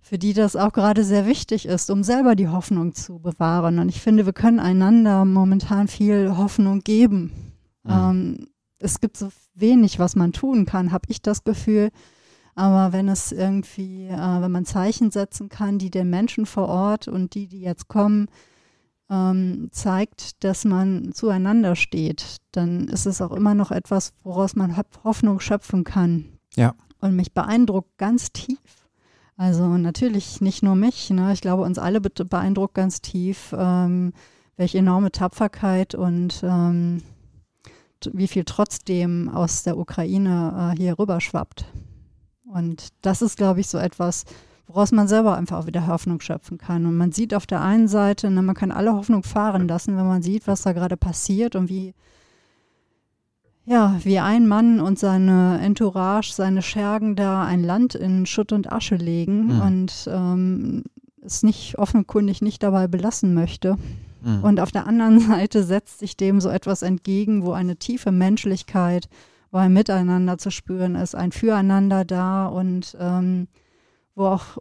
[0.00, 3.78] für die das auch gerade sehr wichtig ist, um selber die Hoffnung zu bewahren.
[3.78, 7.32] Und ich finde, wir können einander momentan viel Hoffnung geben.
[7.84, 7.90] Mhm.
[7.90, 8.48] Ähm,
[8.80, 11.90] es gibt so wenig, was man tun kann, habe ich das Gefühl.
[12.54, 17.08] Aber wenn es irgendwie, äh, wenn man Zeichen setzen kann, die den Menschen vor Ort
[17.08, 18.28] und die, die jetzt kommen,
[19.10, 24.76] ähm, zeigt, dass man zueinander steht, dann ist es auch immer noch etwas, woraus man
[25.02, 26.26] Hoffnung schöpfen kann.
[26.56, 26.74] Ja.
[27.00, 28.58] Und mich beeindruckt ganz tief.
[29.36, 31.32] Also natürlich nicht nur mich, ne?
[31.32, 34.12] ich glaube uns alle beeindruckt ganz tief, ähm,
[34.56, 37.02] welche enorme Tapferkeit und ähm,
[38.12, 41.66] wie viel trotzdem aus der Ukraine äh, hier rüber schwappt.
[42.54, 44.24] Und das ist, glaube ich, so etwas,
[44.68, 46.86] woraus man selber einfach auch wieder Hoffnung schöpfen kann.
[46.86, 50.06] Und man sieht auf der einen Seite, ne, man kann alle Hoffnung fahren lassen, wenn
[50.06, 51.94] man sieht, was da gerade passiert und wie,
[53.66, 58.70] ja, wie ein Mann und seine Entourage, seine Schergen da ein Land in Schutt und
[58.72, 59.60] Asche legen mhm.
[59.60, 60.84] und ähm,
[61.22, 63.76] es nicht offenkundig nicht dabei belassen möchte.
[64.22, 64.44] Mhm.
[64.44, 69.08] Und auf der anderen Seite setzt sich dem so etwas entgegen, wo eine tiefe Menschlichkeit
[69.54, 73.46] wo ein Miteinander zu spüren ist, ein Füreinander da und ähm,
[74.16, 74.58] wo auch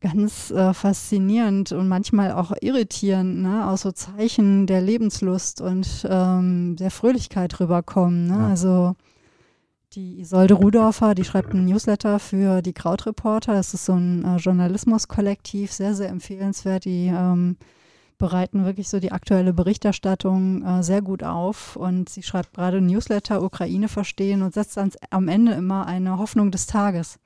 [0.00, 6.76] ganz äh, faszinierend und manchmal auch irritierend, ne, aus so Zeichen der Lebenslust und ähm,
[6.76, 8.28] der Fröhlichkeit rüberkommen.
[8.28, 8.38] Ne?
[8.38, 8.48] Ja.
[8.50, 8.94] Also
[9.94, 13.52] die Isolde Rudorfer, die schreibt einen Newsletter für die Krautreporter.
[13.52, 16.84] Das ist so ein äh, Journalismuskollektiv, sehr, sehr empfehlenswert.
[16.84, 17.56] Die ähm,
[18.20, 21.74] bereiten wirklich so die aktuelle Berichterstattung äh, sehr gut auf.
[21.74, 26.52] Und sie schreibt gerade Newsletter Ukraine verstehen und setzt ans, am Ende immer eine Hoffnung
[26.52, 27.18] des Tages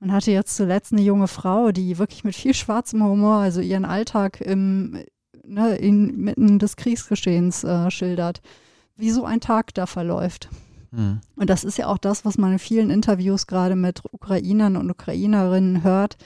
[0.00, 3.86] und hatte jetzt zuletzt eine junge Frau, die wirklich mit viel schwarzem Humor, also ihren
[3.86, 5.04] Alltag im,
[5.44, 8.42] ne, inmitten des Kriegsgeschehens äh, schildert,
[8.96, 10.48] wie so ein Tag da verläuft.
[10.90, 11.20] Mhm.
[11.36, 14.90] Und das ist ja auch das, was man in vielen Interviews gerade mit Ukrainern und
[14.90, 16.16] Ukrainerinnen hört.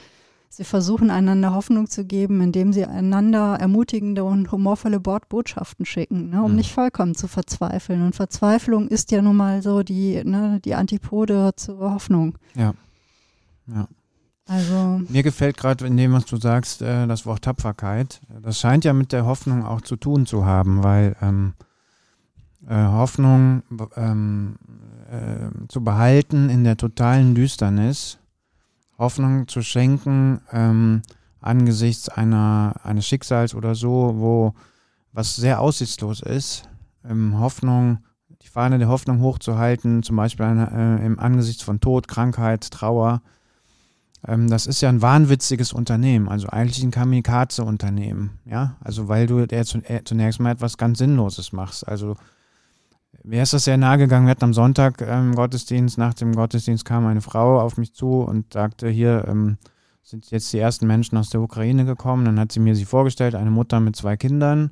[0.49, 6.43] Sie versuchen einander Hoffnung zu geben, indem sie einander ermutigende und humorvolle Bordbotschaften schicken, ne,
[6.43, 6.57] um mhm.
[6.57, 8.03] nicht vollkommen zu verzweifeln.
[8.03, 12.39] Und Verzweiflung ist ja nun mal so die, ne, die Antipode zur Hoffnung.
[12.55, 12.75] Ja.
[13.67, 13.89] Ja.
[14.49, 18.21] Also Mir gefällt gerade in dem, was du sagst, äh, das Wort Tapferkeit.
[18.43, 21.55] Das scheint ja mit der Hoffnung auch zu tun zu haben, weil ähm,
[22.69, 23.63] äh, Hoffnung
[23.97, 24.57] ähm,
[25.11, 28.19] äh, zu behalten in der totalen Düsternis,
[28.99, 31.03] Hoffnung zu schenken ähm,
[31.41, 34.55] angesichts einer, eines Schicksals oder so, wo
[35.13, 36.69] was sehr aussichtslos ist,
[37.09, 37.99] ähm, Hoffnung,
[38.43, 43.23] die Fahne der Hoffnung hochzuhalten, zum Beispiel eine, äh, im Angesichts von Tod, Krankheit, Trauer,
[44.27, 49.41] ähm, das ist ja ein wahnwitziges Unternehmen, also eigentlich ein Kamikaze-Unternehmen, ja, also weil du
[49.41, 49.65] äh,
[50.05, 52.17] zunächst mal etwas ganz Sinnloses machst, also
[53.25, 54.27] mir ist das sehr nahe gegangen.
[54.27, 58.21] Wir hatten am Sonntag ähm, Gottesdienst, nach dem Gottesdienst kam eine Frau auf mich zu
[58.21, 59.59] und sagte, hier ähm,
[60.03, 62.25] sind jetzt die ersten Menschen aus der Ukraine gekommen.
[62.25, 64.71] Dann hat sie mir sie vorgestellt, eine Mutter mit zwei Kindern.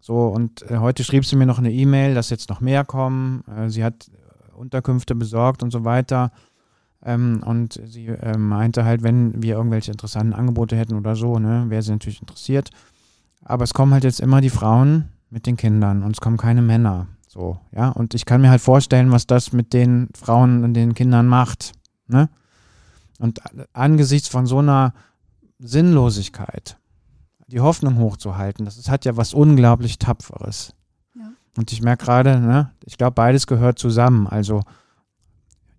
[0.00, 3.44] So, und äh, heute schrieb sie mir noch eine E-Mail, dass jetzt noch mehr kommen.
[3.48, 4.10] Äh, sie hat
[4.54, 6.32] Unterkünfte besorgt und so weiter.
[7.04, 11.66] Ähm, und sie äh, meinte halt, wenn wir irgendwelche interessanten Angebote hätten oder so, ne,
[11.68, 12.70] wäre sie natürlich interessiert.
[13.44, 16.62] Aber es kommen halt jetzt immer die Frauen mit den Kindern und es kommen keine
[16.62, 17.06] Männer.
[17.36, 17.90] So, ja.
[17.90, 21.72] Und ich kann mir halt vorstellen, was das mit den Frauen und den Kindern macht.
[22.08, 22.30] Ne?
[23.18, 23.40] Und
[23.74, 24.94] angesichts von so einer
[25.58, 26.78] Sinnlosigkeit,
[27.46, 30.72] die Hoffnung hochzuhalten, das ist, hat ja was unglaublich Tapferes.
[31.14, 31.30] Ja.
[31.58, 34.26] Und ich merke gerade, ne, ich glaube, beides gehört zusammen.
[34.26, 34.62] Also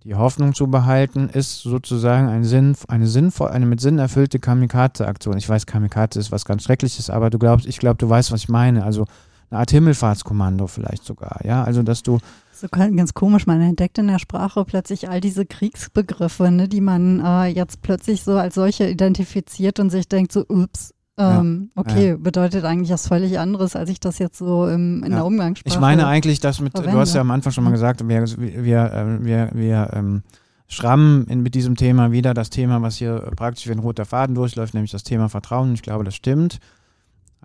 [0.03, 5.37] die Hoffnung zu behalten, ist sozusagen ein Sinn, eine sinnvoll, eine mit Sinn erfüllte Kamikaze-Aktion.
[5.37, 8.41] Ich weiß, Kamikaze ist was ganz Schreckliches, aber du glaubst, ich glaube, du weißt, was
[8.41, 8.83] ich meine.
[8.83, 9.07] Also
[9.49, 11.63] eine Art Himmelfahrtskommando vielleicht sogar, ja.
[11.63, 12.19] Also dass du
[12.53, 17.23] so ganz komisch, man entdeckt in der Sprache plötzlich all diese Kriegsbegriffe, ne, die man
[17.23, 22.09] äh, jetzt plötzlich so als solche identifiziert und sich denkt so, ups, ähm, ja, okay,
[22.09, 22.17] ja.
[22.17, 25.17] bedeutet eigentlich was völlig anderes, als ich das jetzt so im, in ja.
[25.17, 25.73] der Umgangssprache.
[25.73, 26.95] Ich meine eigentlich, dass mit, verwende.
[26.95, 30.23] du hast ja am Anfang schon mal gesagt, wir, wir, äh, wir, wir ähm,
[30.67, 34.35] schrammen in, mit diesem Thema wieder das Thema, was hier praktisch wie ein roter Faden
[34.35, 35.73] durchläuft, nämlich das Thema Vertrauen.
[35.73, 36.59] Ich glaube, das stimmt.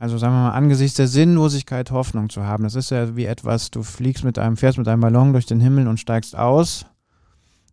[0.02, 2.64] Also sagen wir mal, angesichts der Sinnlosigkeit Hoffnung zu haben.
[2.64, 5.60] Das ist ja wie etwas, du fliegst mit einem, fährst mit einem Ballon durch den
[5.60, 6.86] Himmel und steigst aus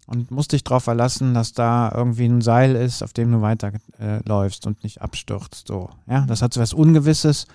[0.05, 4.63] und musst dich darauf verlassen, dass da irgendwie ein Seil ist, auf dem du weiterläufst
[4.63, 5.69] äh, und nicht abstürzt.
[5.69, 7.47] So, ja, das hat so was Ungewisses,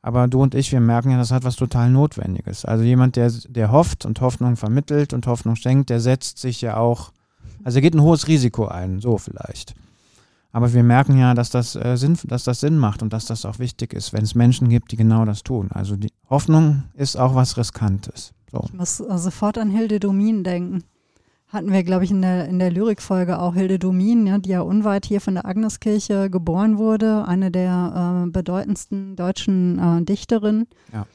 [0.00, 2.64] aber du und ich, wir merken ja, das hat was total Notwendiges.
[2.64, 6.78] Also jemand, der, der hofft und Hoffnung vermittelt und Hoffnung schenkt, der setzt sich ja
[6.78, 7.12] auch,
[7.64, 9.74] also er geht ein hohes Risiko ein, so vielleicht.
[10.52, 13.46] Aber wir merken ja, dass das, äh, Sinn, dass das Sinn macht und dass das
[13.46, 15.70] auch wichtig ist, wenn es Menschen gibt, die genau das tun.
[15.72, 18.34] Also die Hoffnung ist auch was Riskantes.
[18.50, 18.60] So.
[18.66, 20.84] Ich muss äh, sofort an Hilde Domin denken.
[21.48, 24.60] Hatten wir, glaube ich, in der, in der Lyrikfolge auch Hilde Domin, ja, die ja
[24.60, 30.66] unweit hier von der Agneskirche geboren wurde, eine der äh, bedeutendsten deutschen äh, Dichterinnen.
[30.92, 31.06] Ja.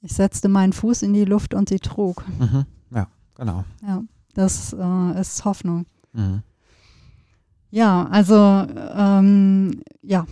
[0.00, 2.24] Ich setzte meinen Fuß in die Luft und sie trug.
[2.38, 2.66] Mhm.
[2.92, 3.64] Ja, genau.
[3.82, 4.02] Ja,
[4.34, 5.86] das äh, ist Hoffnung.
[6.12, 6.42] Mhm.
[7.76, 10.24] Ja, also ähm, ja,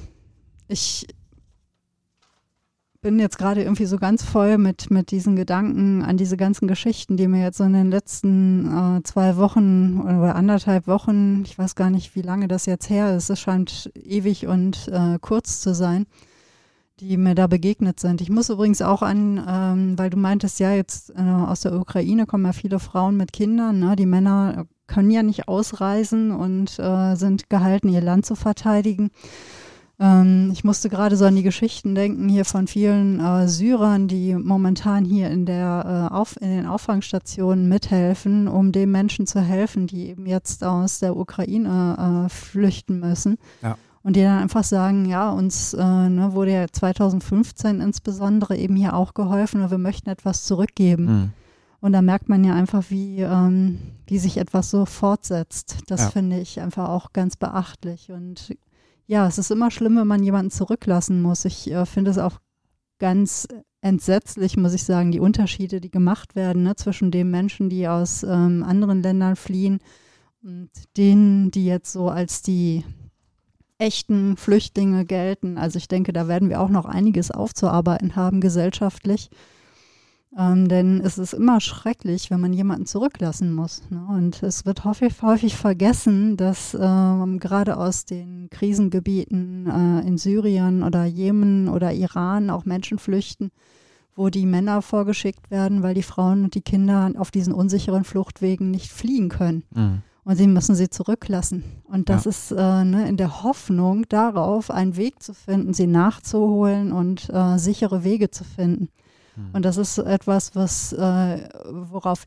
[0.66, 1.06] ich
[3.02, 7.18] bin jetzt gerade irgendwie so ganz voll mit, mit diesen Gedanken an diese ganzen Geschichten,
[7.18, 11.74] die mir jetzt so in den letzten äh, zwei Wochen oder anderthalb Wochen, ich weiß
[11.74, 15.74] gar nicht, wie lange das jetzt her ist, es scheint ewig und äh, kurz zu
[15.74, 16.06] sein,
[17.00, 18.20] die mir da begegnet sind.
[18.20, 22.26] Ich muss übrigens auch an, ähm, weil du meintest, ja, jetzt äh, aus der Ukraine
[22.26, 23.96] kommen ja viele Frauen mit Kindern, ne?
[23.96, 29.10] die Männer können ja nicht ausreisen und äh, sind gehalten, ihr Land zu verteidigen.
[29.98, 34.34] Ähm, ich musste gerade so an die Geschichten denken hier von vielen äh, Syrern, die
[34.34, 39.86] momentan hier in, der, äh, auf, in den Auffangstationen mithelfen, um den Menschen zu helfen,
[39.86, 43.38] die eben jetzt aus der Ukraine äh, flüchten müssen.
[43.62, 43.76] Ja.
[44.04, 48.94] Und die dann einfach sagen, ja, uns äh, ne, wurde ja 2015 insbesondere eben hier
[48.94, 51.04] auch geholfen und wir möchten etwas zurückgeben.
[51.06, 51.32] Mhm.
[51.80, 55.78] Und da merkt man ja einfach, wie, ähm, wie sich etwas so fortsetzt.
[55.86, 56.10] Das Ja.
[56.10, 58.12] finde ich einfach auch ganz beachtlich.
[58.12, 58.54] Und
[59.06, 61.46] ja, es ist immer schlimm, wenn man jemanden zurücklassen muss.
[61.46, 62.40] Ich äh, finde es auch
[62.98, 63.48] ganz
[63.80, 68.22] entsetzlich, muss ich sagen, die Unterschiede, die gemacht werden ne, zwischen den Menschen, die aus
[68.22, 69.78] ähm, anderen Ländern fliehen
[70.42, 72.84] und denen, die jetzt so als die
[73.78, 75.58] echten Flüchtlinge gelten.
[75.58, 79.30] Also ich denke, da werden wir auch noch einiges aufzuarbeiten haben gesellschaftlich.
[80.36, 83.82] Ähm, denn es ist immer schrecklich, wenn man jemanden zurücklassen muss.
[83.90, 84.04] Ne?
[84.08, 90.82] Und es wird häufig, häufig vergessen, dass ähm, gerade aus den Krisengebieten äh, in Syrien
[90.82, 93.52] oder Jemen oder Iran auch Menschen flüchten,
[94.16, 98.72] wo die Männer vorgeschickt werden, weil die Frauen und die Kinder auf diesen unsicheren Fluchtwegen
[98.72, 99.62] nicht fliehen können.
[99.72, 100.02] Mhm.
[100.24, 101.64] Und sie müssen sie zurücklassen.
[101.84, 102.30] Und das Ja.
[102.30, 107.58] ist äh, ne, in der Hoffnung darauf, einen Weg zu finden, sie nachzuholen und äh,
[107.58, 108.88] sichere Wege zu finden.
[109.36, 109.50] Mhm.
[109.52, 112.24] Und das ist etwas, was, äh, worauf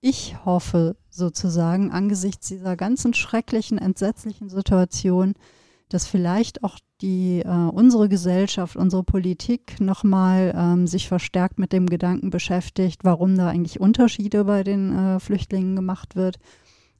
[0.00, 5.34] ich hoffe, sozusagen, angesichts dieser ganzen schrecklichen, entsetzlichen Situation,
[5.88, 11.86] dass vielleicht auch die, äh, unsere Gesellschaft, unsere Politik nochmal ähm, sich verstärkt mit dem
[11.86, 16.38] Gedanken beschäftigt, warum da eigentlich Unterschiede bei den äh, Flüchtlingen gemacht wird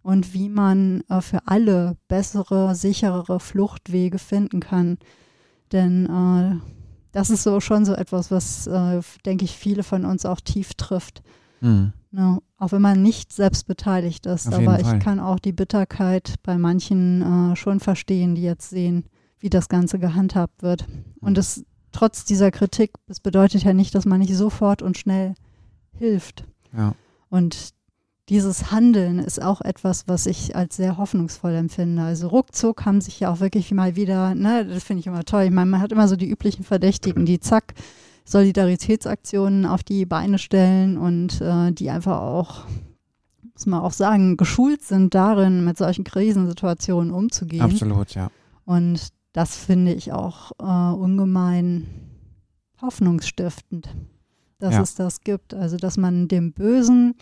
[0.03, 4.99] und wie man äh, für alle bessere, sicherere Fluchtwege finden kann.
[5.71, 6.57] Denn äh,
[7.13, 10.75] das ist so schon so etwas, was, äh, denke ich, viele von uns auch tief
[10.75, 11.23] trifft.
[11.61, 11.93] Mhm.
[12.11, 12.39] Ne?
[12.59, 14.49] Auch wenn man nicht selbst beteiligt ist.
[14.49, 14.99] Auf Aber ich Fall.
[14.99, 19.05] kann auch die Bitterkeit bei manchen äh, schon verstehen, die jetzt sehen,
[19.39, 20.87] wie das Ganze gehandhabt wird.
[21.21, 25.35] Und es trotz dieser Kritik, das bedeutet ja nicht, dass man nicht sofort und schnell
[25.93, 26.45] hilft.
[26.77, 26.95] Ja.
[27.29, 27.71] Und
[28.29, 32.03] dieses Handeln ist auch etwas, was ich als sehr hoffnungsvoll empfinde.
[32.03, 35.43] Also ruckzuck haben sich ja auch wirklich mal wieder, ne, das finde ich immer toll.
[35.45, 37.75] Ich meine, man hat immer so die üblichen Verdächtigen, die zack,
[38.25, 42.65] Solidaritätsaktionen auf die Beine stellen und äh, die einfach auch,
[43.55, 47.63] muss man auch sagen, geschult sind darin, mit solchen Krisensituationen umzugehen.
[47.63, 48.31] Absolut, ja.
[48.65, 51.87] Und das finde ich auch äh, ungemein
[52.81, 53.89] hoffnungsstiftend,
[54.59, 54.83] dass Ja.
[54.83, 55.55] es das gibt.
[55.55, 57.15] Also, dass man dem Bösen,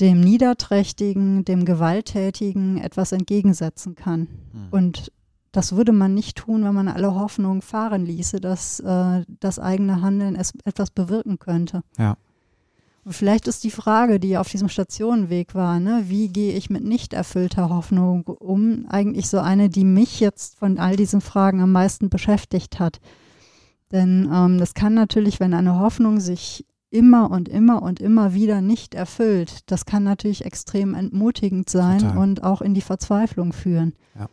[0.00, 4.20] dem Niederträchtigen, dem Gewalttätigen etwas entgegensetzen kann.
[4.52, 4.68] Mhm.
[4.70, 5.12] Und
[5.52, 10.02] das würde man nicht tun, wenn man alle Hoffnung fahren ließe, dass äh, das eigene
[10.02, 11.82] Handeln es etwas bewirken könnte.
[11.96, 12.16] Ja.
[13.04, 16.84] Und vielleicht ist die Frage, die auf diesem Stationenweg war, ne, wie gehe ich mit
[16.84, 21.70] nicht erfüllter Hoffnung um, eigentlich so eine, die mich jetzt von all diesen Fragen am
[21.70, 23.00] meisten beschäftigt hat.
[23.92, 28.60] Denn ähm, das kann natürlich, wenn eine Hoffnung sich immer und immer und immer wieder
[28.60, 32.18] nicht erfüllt, das kann natürlich extrem entmutigend sein Total.
[32.18, 33.94] und auch in die Verzweiflung führen.
[34.16, 34.28] Ja.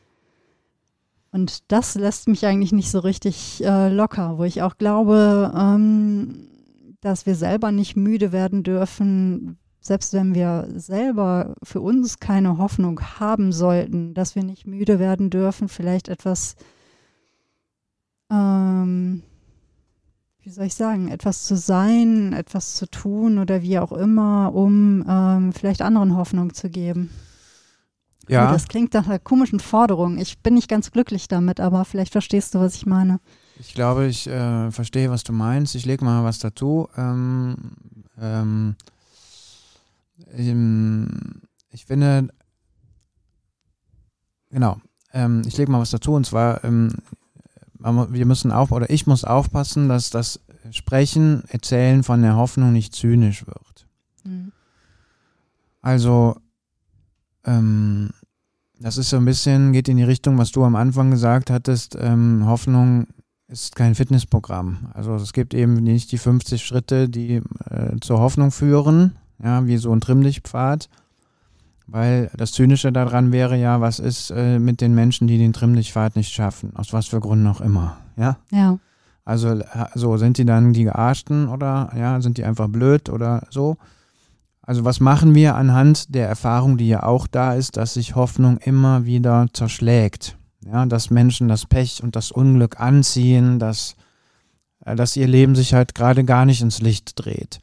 [1.32, 6.50] Und das lässt mich eigentlich nicht so richtig äh, locker, wo ich auch glaube, ähm,
[7.02, 13.02] dass wir selber nicht müde werden dürfen, selbst wenn wir selber für uns keine Hoffnung
[13.19, 16.65] haben sollten, dass wir nicht müde werden dürfen, vielleicht etwas, ähm,
[20.51, 25.01] wie soll ich sagen, etwas zu sein, etwas zu tun oder wie auch immer, um
[25.07, 27.09] ähm, vielleicht anderen Hoffnung zu geben.
[28.23, 30.17] Oh, Ja, das klingt nach einer komischen Forderung.
[30.17, 33.21] Ich bin nicht ganz glücklich damit, aber vielleicht verstehst du, was ich meine.
[33.61, 35.73] ich glaube, ich äh, verstehe, was du meinst.
[35.73, 36.89] Ich lege mal was dazu.
[36.97, 37.55] Ähm,
[38.19, 38.75] ähm,
[41.69, 42.27] ich finde,
[44.49, 44.81] genau,
[45.13, 46.91] ähm, ich lege mal was dazu und zwar, ähm,
[47.84, 50.39] wir müssen auf, oder ich muss aufpassen, dass das
[50.71, 53.88] Sprechen, Erzählen von der Hoffnung nicht zynisch wird.
[54.23, 54.52] Mhm.
[55.82, 56.36] Also,
[57.46, 58.12] ähm,
[58.79, 61.98] das ist so ein bisschen, geht in die Richtung, was du am Anfang gesagt hattest,
[62.00, 63.08] ähm, Hoffnung
[63.48, 64.92] ist kein Fitnessprogramm.
[64.94, 69.77] Also es gibt eben nicht die 50 Schritte, die äh, zur Hoffnung führen, ja, wie
[69.77, 70.90] so ein Trimmlichtpfad.
[71.88, 76.15] Weil das Zynische daran wäre ja, was ist äh, mit den Menschen, die den Trimmlichtpfad
[76.15, 78.38] nicht schaffen, aus was für Gründen auch immer, ja.
[78.52, 78.77] Ja,
[79.25, 79.65] Also äh,
[79.96, 83.77] so sind die dann die Gearschten oder ja, sind die einfach blöd oder so?
[84.62, 88.58] Also was machen wir anhand der Erfahrung, die ja auch da ist, dass sich Hoffnung
[88.58, 90.38] immer wieder zerschlägt?
[90.63, 93.96] Ja, dass Menschen das Pech und das Unglück anziehen, dass,
[94.86, 97.60] äh, dass ihr Leben sich halt gerade gar nicht ins Licht dreht.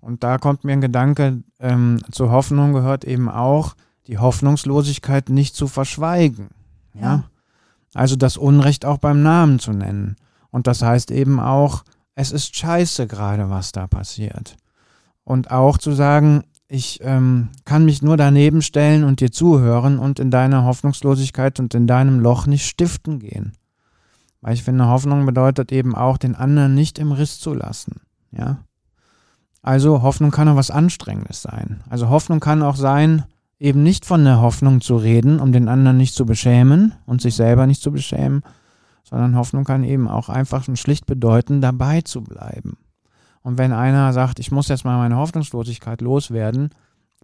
[0.00, 3.74] Und da kommt mir ein Gedanke, ähm, zur Hoffnung gehört eben auch,
[4.06, 6.48] die Hoffnungslosigkeit nicht zu verschweigen.
[6.94, 7.02] ja?
[7.02, 7.24] Ja.
[7.94, 10.16] Also das Unrecht auch beim Namen zu nennen.
[10.50, 11.84] Und das heißt eben auch,
[12.14, 14.56] es ist scheiße gerade, was da passiert.
[15.24, 20.20] Und auch zu sagen, ich ähm, kann mich nur daneben stellen und dir zuhören und
[20.20, 23.52] in deiner Hoffnungslosigkeit und in deinem Loch nicht stiften gehen.
[24.40, 28.00] Weil ich finde, Hoffnung bedeutet eben auch, den anderen nicht im Riss zu lassen.
[28.30, 28.58] Ja.
[29.62, 31.82] Also Hoffnung kann auch was Anstrengendes sein.
[31.90, 33.24] Also Hoffnung kann auch sein,
[33.58, 37.34] eben nicht von der Hoffnung zu reden, um den anderen nicht zu beschämen und sich
[37.34, 38.42] selber nicht zu beschämen,
[39.02, 42.76] sondern Hoffnung kann eben auch einfach und schlicht bedeuten, dabei zu bleiben.
[43.42, 46.70] Und wenn einer sagt, ich muss jetzt mal meine Hoffnungslosigkeit loswerden,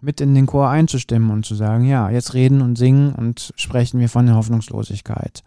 [0.00, 4.00] mit in den Chor einzustimmen und zu sagen, ja, jetzt reden und singen und sprechen
[4.00, 5.42] wir von der Hoffnungslosigkeit.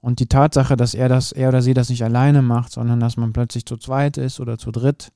[0.00, 3.16] Und die Tatsache, dass er das, er oder sie das nicht alleine macht, sondern dass
[3.16, 5.10] man plötzlich zu zweit ist oder zu dritt,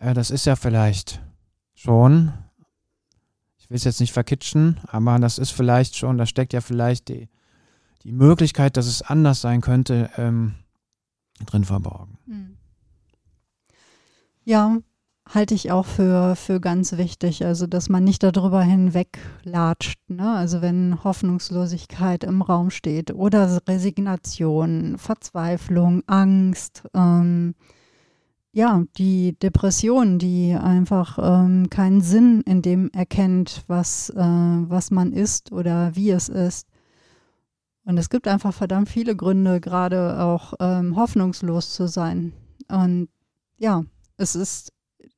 [0.00, 1.20] äh, das ist ja vielleicht
[1.74, 2.32] schon,
[3.58, 7.08] ich will es jetzt nicht verkitschen, aber das ist vielleicht schon, da steckt ja vielleicht
[7.08, 7.28] die,
[8.02, 10.54] die Möglichkeit, dass es anders sein könnte, ähm,
[11.46, 12.18] drin verborgen.
[12.26, 12.56] Hm.
[14.44, 14.78] Ja,
[15.28, 17.44] halte ich auch für, für ganz wichtig.
[17.44, 19.98] Also, dass man nicht darüber hinweglatscht.
[20.08, 20.34] Ne?
[20.34, 27.54] Also, wenn Hoffnungslosigkeit im Raum steht oder Resignation, Verzweiflung, Angst, ähm,
[28.52, 35.12] ja, die Depression, die einfach ähm, keinen Sinn in dem erkennt, was, äh, was man
[35.12, 36.66] ist oder wie es ist.
[37.84, 42.32] Und es gibt einfach verdammt viele Gründe, gerade auch ähm, hoffnungslos zu sein.
[42.68, 43.08] Und
[43.58, 43.84] ja,
[44.16, 44.72] es ist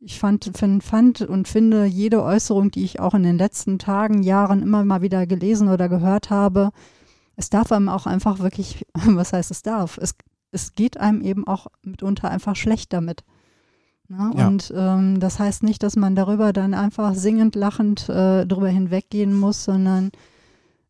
[0.04, 4.22] ich fand, find, fand und finde jede Äußerung, die ich auch in den letzten Tagen,
[4.22, 6.70] Jahren immer mal wieder gelesen oder gehört habe,
[7.36, 9.98] es darf einem auch einfach wirklich, was heißt es darf?
[9.98, 10.14] Es,
[10.52, 13.24] es geht einem eben auch mitunter einfach schlecht damit.
[14.08, 14.30] Ne?
[14.36, 14.46] Ja.
[14.46, 19.34] Und ähm, das heißt nicht, dass man darüber dann einfach singend, lachend äh, drüber hinweggehen
[19.34, 20.12] muss, sondern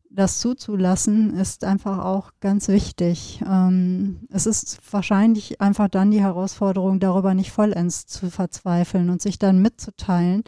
[0.09, 3.41] das zuzulassen, ist einfach auch ganz wichtig.
[3.49, 9.39] Ähm, es ist wahrscheinlich einfach dann die Herausforderung, darüber nicht vollends zu verzweifeln und sich
[9.39, 10.43] dann mitzuteilen.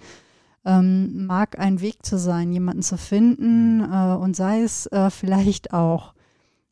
[0.66, 3.91] Ähm, mag ein Weg zu sein, jemanden zu finden mhm.
[3.91, 6.14] äh, und sei es äh, vielleicht auch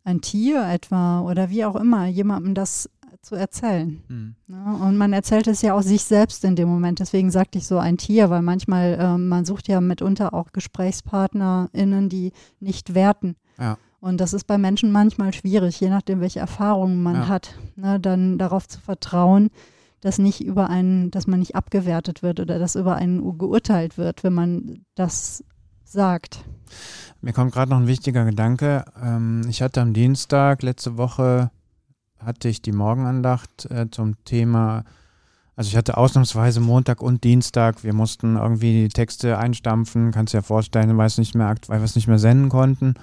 [0.04, 2.90] ein Tier etwa oder wie auch immer, jemandem das
[3.22, 4.04] zu erzählen.
[4.10, 4.36] Mhm.
[4.48, 7.00] Ja, und man erzählt es ja auch sich selbst in dem Moment.
[7.00, 12.10] Deswegen sagte ich so ein Tier, weil manchmal, äh, man sucht ja mitunter auch GesprächspartnerInnen,
[12.10, 13.36] die nicht werten.
[13.58, 13.78] Ja.
[14.02, 17.28] Und das ist bei Menschen manchmal schwierig, je nachdem, welche Erfahrungen man ja.
[17.30, 19.50] hat, ne, dann darauf zu vertrauen,
[20.02, 24.26] dass nicht über einen, dass man nicht abgewertet wird oder dass über einen geurteilt wird,
[24.26, 25.46] wenn man das
[25.86, 26.44] sagt.
[27.24, 28.84] Mir kommt gerade noch ein wichtiger Gedanke.
[29.02, 31.52] Ähm, ich hatte am Dienstag letzte Woche
[32.20, 34.84] hatte ich die Morgenandacht äh, zum Thema,
[35.56, 40.40] also ich hatte ausnahmsweise Montag und Dienstag, wir mussten irgendwie die Texte einstampfen, kannst dir
[40.40, 42.96] ja vorstellen, weil, es nicht mehr, weil wir es nicht mehr senden konnten.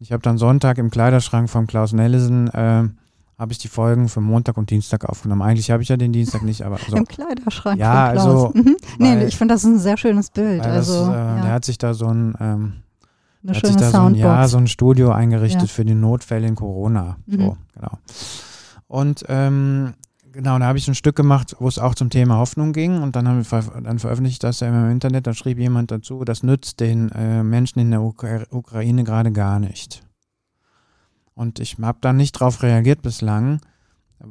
[0.00, 2.88] Ich habe dann Sonntag im Kleiderschrank von Klaus Nellison äh,
[3.38, 5.42] habe ich die Folgen für Montag und Dienstag aufgenommen.
[5.42, 6.96] Eigentlich habe ich ja den Dienstag nicht, aber so.
[6.96, 7.78] im Kleiderschrank.
[7.78, 8.76] Ja, also mhm.
[8.98, 10.60] nee, ich finde das ein sehr schönes Bild.
[10.62, 11.42] Also das, äh, ja.
[11.42, 12.72] der hat sich da so ein ähm,
[13.42, 15.68] eine hat sich da so ein, ja, so ein Studio eingerichtet ja.
[15.68, 17.16] für die Notfälle in Corona.
[17.26, 17.40] Mhm.
[17.40, 17.98] So, genau.
[18.86, 19.94] Und ähm,
[20.32, 23.02] genau, da habe ich ein Stück gemacht, wo es auch zum Thema Hoffnung ging.
[23.02, 25.26] Und dann haben wir dann veröffentlicht das ja im Internet.
[25.26, 29.58] Da schrieb jemand dazu, das nützt den äh, Menschen in der Ukra Ukraine gerade gar
[29.58, 30.02] nicht.
[31.34, 33.60] Und ich habe dann nicht drauf reagiert bislang.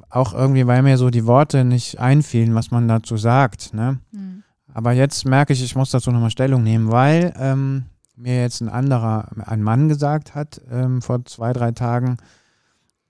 [0.10, 3.74] Auch irgendwie, weil mir so die Worte nicht einfielen, was man dazu sagt.
[3.74, 4.00] Ne?
[4.12, 4.44] Mhm.
[4.72, 7.86] Aber jetzt merke ich, ich muss dazu nochmal Stellung nehmen, weil ähm,
[8.20, 12.18] mir jetzt ein anderer, ein Mann gesagt hat ähm, vor zwei, drei Tagen,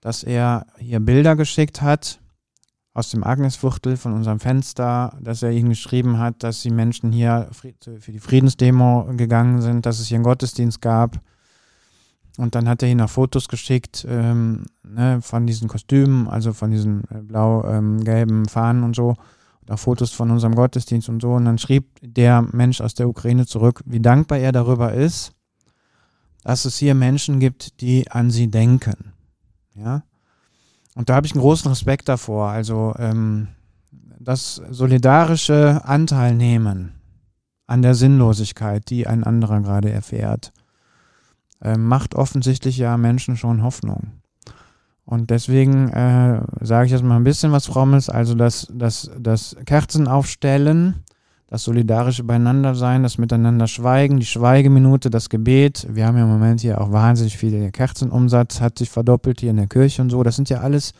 [0.01, 2.19] dass er hier Bilder geschickt hat
[2.93, 7.49] aus dem Agnesviertel von unserem Fenster, dass er ihnen geschrieben hat, dass die Menschen hier
[7.51, 11.19] für die Friedensdemo gegangen sind, dass es hier einen Gottesdienst gab.
[12.37, 16.71] Und dann hat er ihnen auch Fotos geschickt ähm, ne, von diesen Kostümen, also von
[16.71, 19.15] diesen äh, blau-gelben ähm, Fahnen und so.
[19.69, 21.33] Auch Fotos von unserem Gottesdienst und so.
[21.33, 25.33] Und dann schrieb der Mensch aus der Ukraine zurück, wie dankbar er darüber ist,
[26.43, 29.13] dass es hier Menschen gibt, die an sie denken.
[29.75, 30.03] Ja.
[30.95, 32.49] Und da habe ich einen großen Respekt davor.
[32.49, 33.49] Also ähm,
[34.19, 36.93] das solidarische Anteil nehmen
[37.67, 40.51] an der Sinnlosigkeit, die ein anderer gerade erfährt,
[41.61, 44.18] äh, macht offensichtlich ja Menschen schon Hoffnung.
[45.09, 49.55] Und deswegen äh, sage ich jetzt mal ein bisschen was Frommes, also das, das, das
[49.65, 51.03] Kerzen aufstellen
[51.49, 55.87] das solidarische Beieinandersein, das Miteinander schweigen, die Schweigeminute, das Gebet.
[55.89, 59.57] Wir haben ja im Moment hier auch wahnsinnig viele Kerzenumsatz, hat sich verdoppelt hier in
[59.57, 60.21] der Kirche und so.
[60.21, 60.93] Das sind ja alles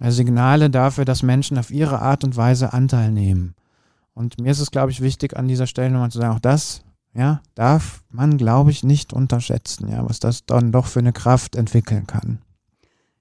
[0.00, 3.56] Signale dafür, dass Menschen auf ihre Art und Weise Anteil nehmen.
[4.14, 6.82] Und mir ist es, glaube ich, wichtig, an dieser Stelle nochmal zu sagen, auch das,
[7.12, 11.56] ja, darf man, glaube ich, nicht unterschätzen, ja, was das dann doch für eine Kraft
[11.56, 12.38] entwickeln kann.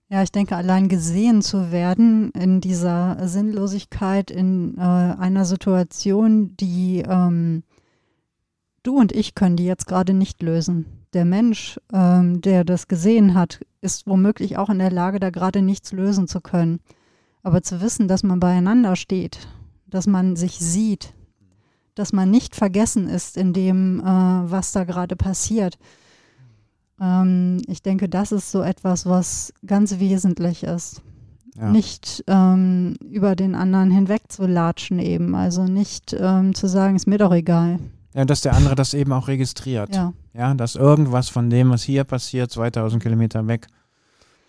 [0.10, 7.03] Ja, ich denke, allein gesehen zu werden in dieser Sinnlosigkeit, in äh, einer Situation, die
[7.05, 7.64] ähm,
[8.84, 10.86] du und ich können die jetzt gerade nicht lösen.
[11.12, 15.62] Der Mensch, ähm, der das gesehen hat, ist womöglich auch in der Lage, da gerade
[15.62, 16.80] nichts lösen zu können.
[17.43, 19.49] Aber zu wissen, dass man beieinander steht,
[19.88, 21.14] dass man sich sieht,
[21.95, 25.78] dass man nicht vergessen ist in dem, äh, was da gerade passiert.
[27.00, 31.02] Ähm, ich denke, das ist so etwas, was ganz wesentlich ist.
[31.56, 31.72] Ja.
[31.72, 37.08] Nicht ähm, über den anderen hinweg zu latschen eben, also nicht ähm, zu sagen, ist
[37.08, 37.80] mir doch egal.
[38.14, 39.95] Ja, dass der andere das eben auch registriert.
[39.95, 40.14] Ja.
[40.34, 43.68] ja, dass irgendwas von dem, was hier passiert, 2000 Kilometer weg,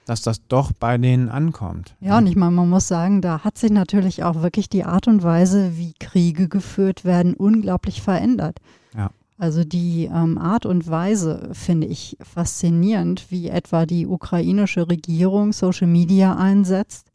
[0.04, 1.94] dass das doch bei denen ankommt.
[2.00, 5.06] Ja, und ich meine, man muss sagen, da hat sich natürlich auch wirklich die Art
[5.06, 8.58] und Weise, wie Kriege geführt werden, unglaublich verändert.
[8.96, 9.10] Ja.
[9.38, 15.86] Also die ähm, Art und Weise finde ich faszinierend, wie etwa die ukrainische Regierung Social
[15.86, 17.12] Media einsetzt,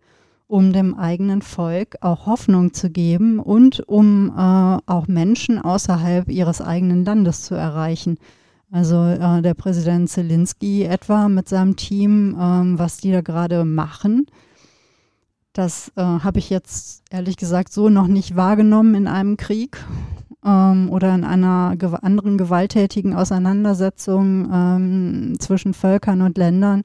[0.47, 6.61] um dem eigenen Volk auch Hoffnung zu geben und um äh, auch Menschen außerhalb ihres
[6.61, 8.17] eigenen Landes zu erreichen.
[8.71, 14.27] Also äh, der Präsident Zelensky etwa mit seinem Team, ähm, was die da gerade machen,
[15.51, 19.77] das äh, habe ich jetzt ehrlich gesagt so noch nicht wahrgenommen in einem Krieg
[20.45, 26.83] ähm, oder in einer gew anderen gewalttätigen Auseinandersetzung ähm, zwischen Völkern und Ländern,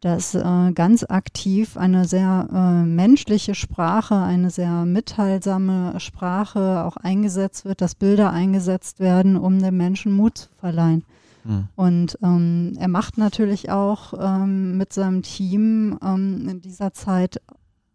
[0.00, 7.64] dass äh, ganz aktiv eine sehr äh, menschliche Sprache, eine sehr mitteilsame Sprache auch eingesetzt
[7.64, 11.04] wird, dass Bilder eingesetzt werden, um den Menschen Mut zu verleihen.
[11.44, 11.68] Mhm.
[11.76, 17.40] Und ähm, er macht natürlich auch ähm, mit seinem Team ähm, in dieser Zeit,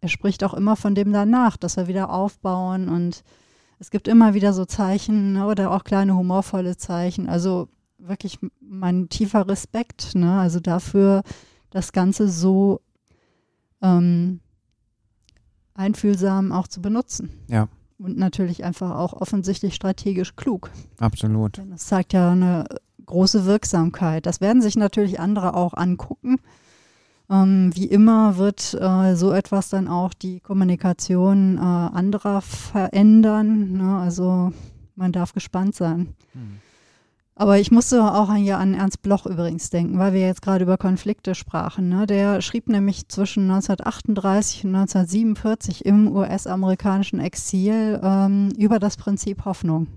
[0.00, 3.24] er spricht auch immer von dem danach, dass wir wieder aufbauen und
[3.78, 7.28] es gibt immer wieder so Zeichen ne, oder auch kleine humorvolle Zeichen.
[7.28, 7.68] Also
[7.98, 10.38] wirklich mein tiefer Respekt, ne?
[10.38, 11.22] also dafür,
[11.70, 12.80] das Ganze so
[13.82, 14.40] ähm,
[15.74, 17.30] einfühlsam auch zu benutzen.
[17.48, 17.68] Ja.
[17.98, 20.70] Und natürlich einfach auch offensichtlich strategisch klug.
[20.98, 21.58] Absolut.
[21.58, 22.66] Denn das zeigt ja eine
[23.04, 24.26] große Wirksamkeit.
[24.26, 26.36] Das werden sich natürlich andere auch angucken.
[27.28, 33.72] Ähm, wie immer wird äh, so etwas dann auch die Kommunikation äh, anderer verändern.
[33.72, 33.98] Ne?
[33.98, 34.52] Also
[34.94, 36.14] man darf gespannt sein.
[36.32, 36.58] Hm.
[37.38, 40.78] Aber ich musste auch hier an Ernst Bloch übrigens denken, weil wir jetzt gerade über
[40.78, 41.90] Konflikte sprachen.
[41.90, 42.06] Ne?
[42.06, 49.88] Der schrieb nämlich zwischen 1938 und 1947 im US-amerikanischen Exil ähm, über das Prinzip Hoffnung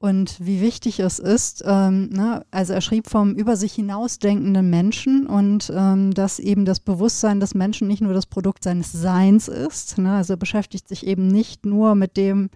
[0.00, 1.62] und wie wichtig es ist.
[1.66, 2.44] Ähm, ne?
[2.50, 7.54] Also er schrieb vom über sich hinausdenkenden Menschen und ähm, dass eben das Bewusstsein des
[7.54, 9.98] Menschen nicht nur das Produkt seines Seins ist.
[9.98, 10.14] Ne?
[10.14, 12.48] Also er beschäftigt sich eben nicht nur mit dem,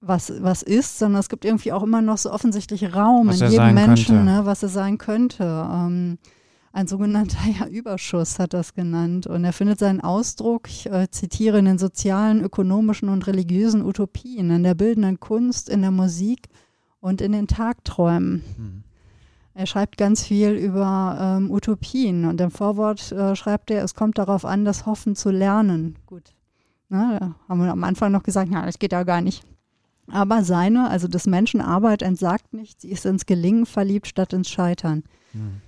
[0.00, 3.50] was, was ist, sondern es gibt irgendwie auch immer noch so offensichtlich Raum was in
[3.50, 4.40] jedem Menschen, ne?
[4.44, 5.44] was er sein könnte.
[5.70, 6.18] Ähm,
[6.72, 9.26] ein sogenannter ja, Überschuss hat das genannt.
[9.26, 14.50] Und er findet seinen Ausdruck, ich äh, zitiere, in den sozialen, ökonomischen und religiösen Utopien,
[14.50, 16.48] in der bildenden Kunst, in der Musik
[17.00, 18.44] und in den Tagträumen.
[18.56, 18.84] Mhm.
[19.52, 24.16] Er schreibt ganz viel über ähm, Utopien und im Vorwort äh, schreibt er, es kommt
[24.16, 25.98] darauf an, das Hoffen zu lernen.
[26.06, 26.34] Gut.
[26.88, 29.44] Na, da haben wir am Anfang noch gesagt, na, das geht ja gar nicht.
[30.08, 34.48] Aber seine, also des Menschen Arbeit entsagt nicht, sie ist ins Gelingen verliebt statt ins
[34.48, 35.02] Scheitern.
[35.32, 35.62] Mhm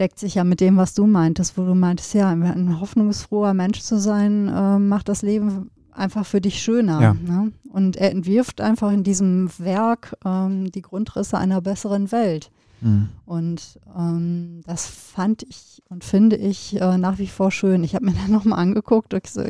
[0.00, 3.80] deckt sich ja mit dem, was du meintest, wo du meintest, ja, ein hoffnungsfroher Mensch
[3.80, 7.00] zu sein, äh, macht das Leben einfach für dich schöner.
[7.00, 7.14] Ja.
[7.14, 7.52] Ne?
[7.70, 12.50] Und er entwirft einfach in diesem Werk ähm, die Grundrisse einer besseren Welt.
[12.80, 13.10] Mhm.
[13.26, 17.84] Und ähm, das fand ich und finde ich äh, nach wie vor schön.
[17.84, 19.42] Ich habe mir dann nochmal angeguckt und so,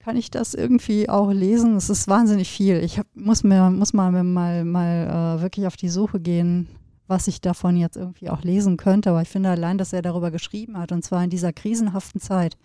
[0.00, 1.76] kann ich das irgendwie auch lesen?
[1.76, 2.76] Es ist wahnsinnig viel.
[2.76, 6.68] Ich hab, muss mir muss mal mal, mal äh, wirklich auf die Suche gehen,
[7.06, 9.10] was ich davon jetzt irgendwie auch lesen könnte.
[9.10, 12.56] Aber ich finde allein, dass er darüber geschrieben hat, und zwar in dieser krisenhaften Zeit,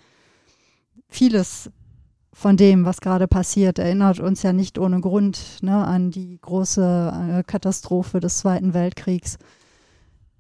[1.07, 1.69] vieles
[2.33, 7.39] von dem, was gerade passiert, erinnert uns ja nicht ohne Grund ne, an die große
[7.39, 9.37] äh, Katastrophe des Zweiten Weltkriegs.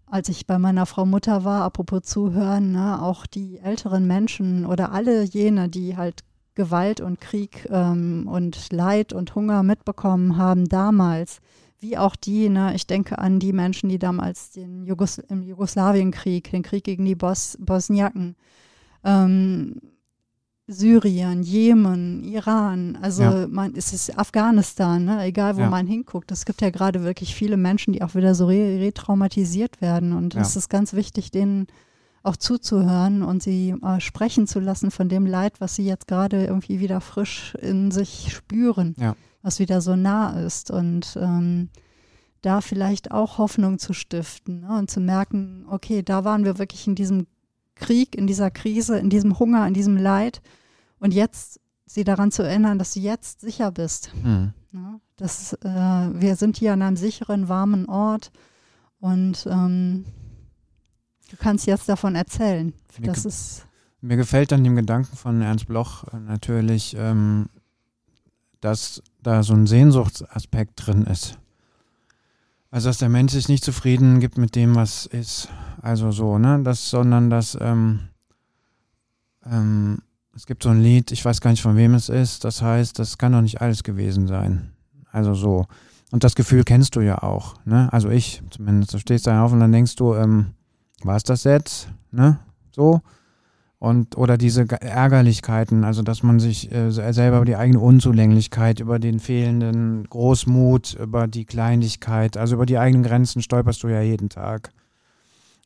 [0.05, 4.93] Als ich bei meiner Frau Mutter war, apropos zuhören, ne, auch die älteren Menschen oder
[4.93, 6.23] alle jene, die halt
[6.55, 11.39] Gewalt und Krieg ähm, und Leid und Hunger mitbekommen haben damals,
[11.81, 16.51] wie auch die, ne, ich denke an die Menschen, die damals den Jugos im Jugoslawienkrieg,
[16.51, 18.35] den Krieg gegen die Bos Bosniaken,
[19.03, 19.81] ähm,
[20.67, 23.47] Syrien, Jemen, Iran, also ja.
[23.47, 25.23] man, es ist Afghanistan, ne?
[25.23, 25.69] egal wo ja.
[25.69, 26.31] man hinguckt.
[26.31, 30.13] Es gibt ja gerade wirklich viele Menschen, die auch wieder so re retraumatisiert werden.
[30.13, 30.41] Und ja.
[30.41, 31.67] es ist ganz wichtig, denen
[32.23, 36.45] auch zuzuhören und sie äh, sprechen zu lassen von dem Leid, was sie jetzt gerade
[36.45, 38.95] irgendwie wieder frisch in sich spüren.
[38.97, 41.69] Ja was wieder so nah ist und ähm,
[42.41, 44.77] da vielleicht auch Hoffnung zu stiften ne?
[44.77, 47.27] und zu merken, okay, da waren wir wirklich in diesem
[47.75, 50.41] Krieg, in dieser Krise, in diesem Hunger, in diesem Leid
[50.99, 54.11] und jetzt sie daran zu erinnern, dass du jetzt sicher bist.
[54.23, 54.53] Mhm.
[54.71, 55.01] Ne?
[55.17, 58.31] Dass äh, wir sind hier an einem sicheren, warmen Ort
[58.99, 60.05] und ähm,
[61.29, 62.73] du kannst jetzt davon erzählen.
[62.99, 63.65] Das ist
[63.99, 67.49] Mir gefällt dann dem Gedanken von Ernst Bloch äh, natürlich, ähm,
[68.61, 71.37] dass da so ein Sehnsuchtsaspekt drin ist.
[72.69, 75.49] Also dass der Mensch sich nicht zufrieden gibt mit dem, was ist.
[75.81, 76.61] Also so, ne?
[76.63, 78.07] Das, sondern dass ähm,
[79.45, 79.99] ähm,
[80.33, 82.97] es gibt so ein Lied, ich weiß gar nicht von wem es ist, das heißt,
[82.97, 84.71] das kann doch nicht alles gewesen sein.
[85.11, 85.65] Also so.
[86.11, 87.91] Und das Gefühl kennst du ja auch, ne?
[87.91, 88.93] Also ich zumindest.
[88.93, 90.53] Du stehst da auf und dann denkst du, ähm,
[91.03, 91.89] war es das jetzt?
[92.11, 92.39] Ne?
[92.71, 93.01] So
[93.81, 98.99] und oder diese Ärgerlichkeiten, also dass man sich äh, selber über die eigene Unzulänglichkeit, über
[98.99, 104.29] den fehlenden Großmut, über die Kleinlichkeit, also über die eigenen Grenzen stolperst du ja jeden
[104.29, 104.69] Tag.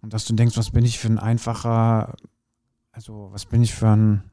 [0.01, 2.16] Und dass du denkst, was bin ich für ein einfacher,
[2.93, 4.24] also was bin ich für ein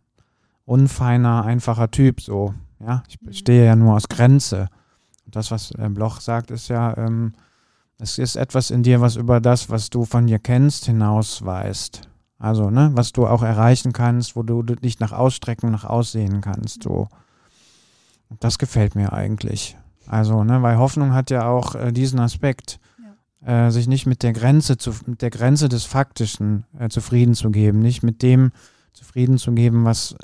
[0.64, 3.33] unfeiner, einfacher Typ, so, ja, ich mhm.
[3.33, 4.68] stehe ja nur aus Grenze.
[5.26, 7.33] Und das, was äh, Bloch sagt, ist ja, ähm,
[7.99, 12.11] es ist etwas in dir, was über das, was du von dir kennst, hinaus weißt.
[12.43, 16.82] Also, ne, was du auch erreichen kannst, wo du dich nach Ausstrecken, nach Aussehen kannst,
[16.82, 17.07] so.
[18.40, 19.76] Das gefällt mir eigentlich.
[20.09, 22.80] Also, ne, weil Hoffnung hat ja auch äh, diesen Aspekt,
[23.47, 23.66] ja.
[23.66, 27.53] äh, sich nicht mit der Grenze zu, mit der Grenze des Faktischen äh, zufrieden zu
[27.53, 28.51] geben, nicht mit dem
[28.93, 30.16] zufrieden zu geben, was,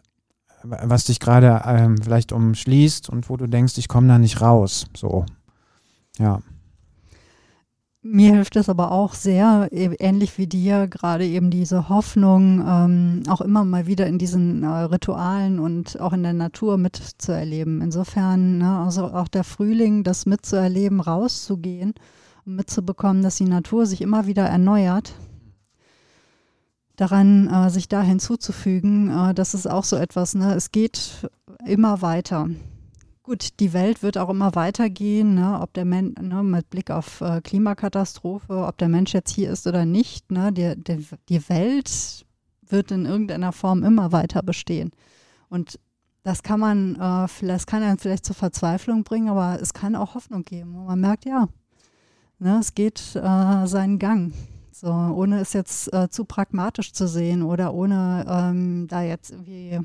[0.64, 4.86] was dich gerade ähm, vielleicht umschließt und wo du denkst, ich komme da nicht raus.
[4.96, 5.24] So.
[6.18, 6.40] Ja.
[8.02, 13.22] Mir hilft es aber auch sehr, e, ähnlich wie dir, gerade eben diese Hoffnung, ähm,
[13.28, 17.82] auch immer mal wieder in diesen äh, Ritualen und auch in der Natur mitzuerleben.
[17.82, 21.94] Insofern, ne, also auch der Frühling, das mitzuerleben, rauszugehen
[22.46, 25.14] und mitzubekommen, dass die Natur sich immer wieder erneuert.
[26.94, 30.54] Daran äh, sich da hinzuzufügen, äh, das ist auch so etwas, ne?
[30.54, 31.28] es geht
[31.66, 32.48] immer weiter.
[33.28, 35.60] Gut, die Welt wird auch immer weitergehen, ne?
[35.60, 39.66] ob der Mensch, ne, mit Blick auf äh, Klimakatastrophe, ob der Mensch jetzt hier ist
[39.66, 40.50] oder nicht, ne?
[40.50, 42.24] die, die, die Welt
[42.66, 44.92] wird in irgendeiner Form immer weiter bestehen.
[45.50, 45.78] Und
[46.22, 50.14] das kann man, äh, das kann einen vielleicht zur Verzweiflung bringen, aber es kann auch
[50.14, 50.74] Hoffnung geben.
[50.74, 51.48] Und man merkt, ja,
[52.38, 54.32] ne, es geht äh, seinen Gang.
[54.72, 59.80] So, ohne es jetzt äh, zu pragmatisch zu sehen oder ohne ähm, da jetzt irgendwie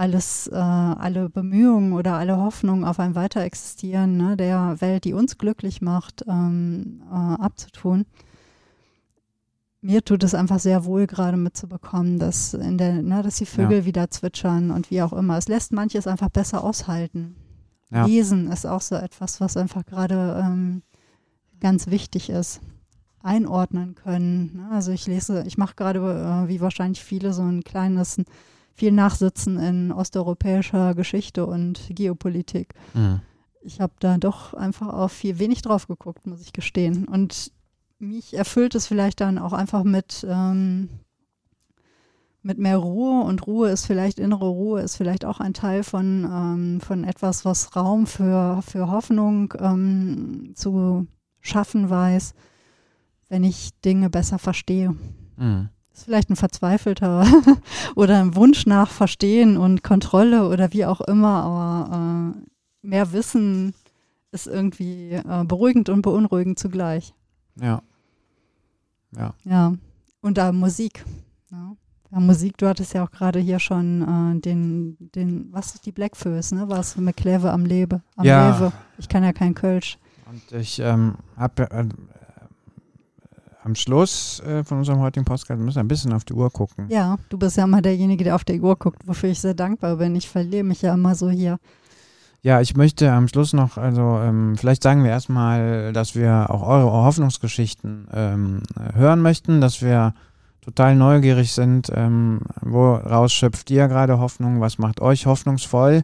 [0.00, 5.36] alles, äh, alle Bemühungen oder alle Hoffnungen auf ein Weiterexistieren ne, der Welt, die uns
[5.36, 8.06] glücklich macht, ähm, äh, abzutun.
[9.82, 13.80] Mir tut es einfach sehr wohl, gerade mitzubekommen, dass, in der, ne, dass die Vögel
[13.80, 13.84] ja.
[13.84, 15.36] wieder zwitschern und wie auch immer.
[15.36, 17.36] Es lässt manches einfach besser aushalten.
[17.90, 18.06] Ja.
[18.06, 20.82] Lesen ist auch so etwas, was einfach gerade ähm,
[21.60, 22.60] ganz wichtig ist.
[23.22, 24.56] Einordnen können.
[24.56, 24.68] Ne?
[24.70, 28.16] Also ich lese, ich mache gerade, äh, wie wahrscheinlich viele, so ein kleines
[28.74, 32.74] viel Nachsitzen in osteuropäischer Geschichte und Geopolitik.
[32.94, 33.20] Mhm.
[33.62, 37.06] Ich habe da doch einfach auf viel wenig drauf geguckt, muss ich gestehen.
[37.06, 37.52] Und
[37.98, 40.88] mich erfüllt es vielleicht dann auch einfach mit, ähm,
[42.42, 46.24] mit mehr Ruhe und Ruhe ist vielleicht, innere Ruhe ist vielleicht auch ein Teil von,
[46.24, 51.06] ähm, von etwas, was Raum für, für Hoffnung ähm, zu
[51.42, 52.32] schaffen weiß,
[53.28, 54.96] wenn ich Dinge besser verstehe.
[55.36, 55.68] Mhm
[56.00, 57.26] ist vielleicht ein verzweifelter
[57.94, 63.74] oder ein Wunsch nach Verstehen und Kontrolle oder wie auch immer, aber äh, mehr Wissen
[64.32, 67.14] ist irgendwie äh, beruhigend und beunruhigend zugleich.
[67.60, 67.82] Ja.
[69.16, 69.34] Ja.
[69.44, 69.74] Ja.
[70.22, 71.04] Und da Musik.
[71.50, 71.76] Ja.
[72.10, 75.92] ja Musik, du hattest ja auch gerade hier schon äh, den, den, was ist die
[75.92, 76.68] Blackfoes, ne?
[76.68, 78.52] Was mit Kleve am Lebe, am ja.
[78.52, 78.72] Lebe.
[78.98, 79.98] Ich kann ja kein Kölsch.
[80.30, 81.84] Und ich ähm, habe äh,
[83.64, 86.86] am Schluss äh, von unserem heutigen Podcast müssen wir ein bisschen auf die Uhr gucken.
[86.88, 89.96] Ja, du bist ja immer derjenige, der auf die Uhr guckt, wofür ich sehr dankbar
[89.96, 90.16] bin.
[90.16, 91.58] Ich verliere mich ja immer so hier.
[92.42, 96.66] Ja, ich möchte am Schluss noch, also ähm, vielleicht sagen wir erstmal, dass wir auch
[96.66, 98.62] eure Hoffnungsgeschichten ähm,
[98.94, 100.14] hören möchten, dass wir
[100.62, 106.02] total neugierig sind, ähm, woraus schöpft ihr gerade Hoffnung, was macht euch hoffnungsvoll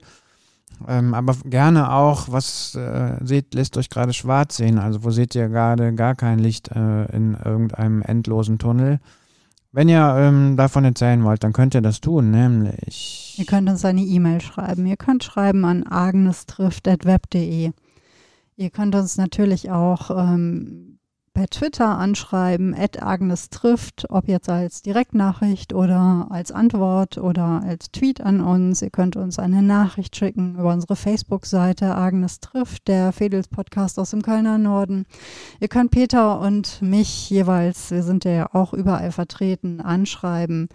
[0.89, 4.79] ähm, aber gerne auch, was äh, seht, lässt euch gerade schwarz sehen?
[4.79, 9.01] Also wo seht ihr gerade gar kein Licht äh, in irgendeinem endlosen Tunnel?
[9.73, 13.35] Wenn ihr ähm, davon erzählen wollt, dann könnt ihr das tun, nämlich.
[13.37, 14.87] Ihr könnt uns eine E-Mail schreiben.
[14.87, 17.73] Ihr könnt schreiben an agnestrift.web.de.
[18.57, 20.96] Ihr könnt uns natürlich auch ähm,
[21.37, 27.91] per Twitter anschreiben, at Agnes trifft, ob jetzt als Direktnachricht oder als Antwort oder als
[27.93, 28.81] Tweet an uns.
[28.81, 34.13] Ihr könnt uns eine Nachricht schicken über unsere Facebook-Seite Agnes trifft, der Fedels Podcast aus
[34.13, 35.05] dem Kölner Norden.
[35.61, 40.71] Ihr könnt Peter und mich jeweils, wir sind ja auch überall vertreten, anschreiben.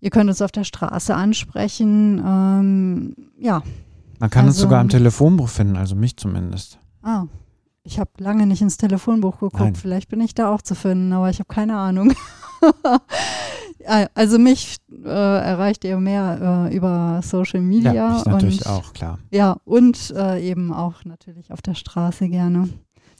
[0.00, 2.18] Ihr könnt uns auf der Straße ansprechen.
[2.24, 3.62] Ähm, ja.
[4.20, 6.78] Man kann also, uns sogar am Telefonbuch finden, also mich zumindest.
[7.02, 7.26] Ah,
[7.86, 9.60] ich habe lange nicht ins Telefonbuch geguckt.
[9.60, 9.74] Nein.
[9.74, 12.12] Vielleicht bin ich da auch zu finden, aber ich habe keine Ahnung.
[14.14, 17.92] Also mich äh, erreicht ihr mehr äh, über Social Media.
[17.92, 19.20] Ja, mich natürlich und, auch, klar.
[19.30, 22.68] Ja, und äh, eben auch natürlich auf der Straße gerne.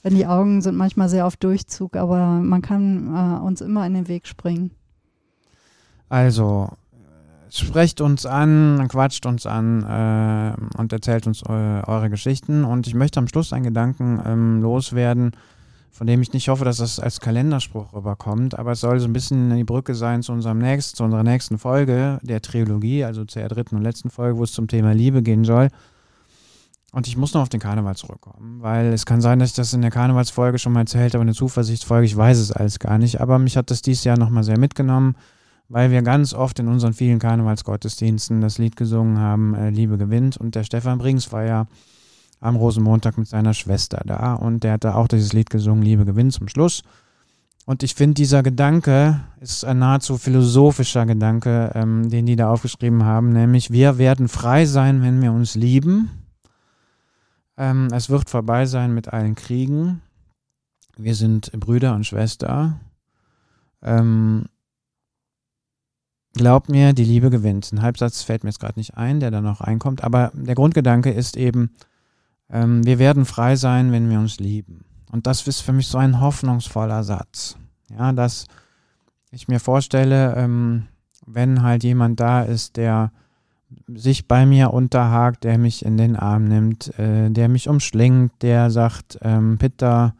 [0.03, 3.93] Denn die Augen sind manchmal sehr auf Durchzug, aber man kann äh, uns immer in
[3.93, 4.71] den Weg springen.
[6.09, 6.71] Also,
[7.51, 12.63] sprecht uns an, quatscht uns an äh, und erzählt uns eu eure Geschichten.
[12.63, 15.31] Und ich möchte am Schluss einen Gedanken ähm, loswerden,
[15.91, 19.13] von dem ich nicht hoffe, dass das als Kalenderspruch rüberkommt, aber es soll so ein
[19.13, 23.39] bisschen die Brücke sein zu unserem nächsten, zu unserer nächsten Folge der Trilogie, also zu
[23.39, 25.69] der dritten und letzten Folge, wo es zum Thema Liebe gehen soll.
[26.91, 29.73] Und ich muss noch auf den Karneval zurückkommen, weil es kann sein, dass ich das
[29.73, 33.19] in der Karnevalsfolge schon mal erzählt habe, eine Zuversichtsfolge, ich weiß es alles gar nicht,
[33.19, 35.15] aber mich hat das dieses Jahr nochmal sehr mitgenommen
[35.69, 40.37] weil wir ganz oft in unseren vielen Karnevalsgottesdiensten das Lied gesungen haben, äh, Liebe gewinnt.
[40.37, 41.67] Und der Stefan Brings war ja
[42.39, 46.05] am Rosenmontag mit seiner Schwester da und der hat da auch dieses Lied gesungen, Liebe
[46.05, 46.83] gewinnt zum Schluss.
[47.65, 53.03] Und ich finde, dieser Gedanke ist ein nahezu philosophischer Gedanke, ähm, den die da aufgeschrieben
[53.03, 56.09] haben, nämlich wir werden frei sein, wenn wir uns lieben.
[57.57, 60.01] Ähm, es wird vorbei sein mit allen Kriegen.
[60.95, 62.79] Wir sind Brüder und Schwester.
[63.81, 64.45] Ähm,
[66.37, 67.71] Glaub mir, die Liebe gewinnt.
[67.73, 71.09] Ein Halbsatz fällt mir jetzt gerade nicht ein, der da noch reinkommt, aber der Grundgedanke
[71.09, 71.71] ist eben,
[72.51, 74.85] ähm, wir werden frei sein, wenn wir uns lieben.
[75.11, 77.57] Und das ist für mich so ein hoffnungsvoller Satz.
[77.89, 78.45] Ja, dass
[79.31, 80.87] ich mir vorstelle, ähm,
[81.25, 83.11] wenn halt jemand da ist, der
[83.87, 88.69] sich bei mir unterhakt, der mich in den Arm nimmt, äh, der mich umschlingt, der
[88.69, 90.13] sagt, ähm, Peter,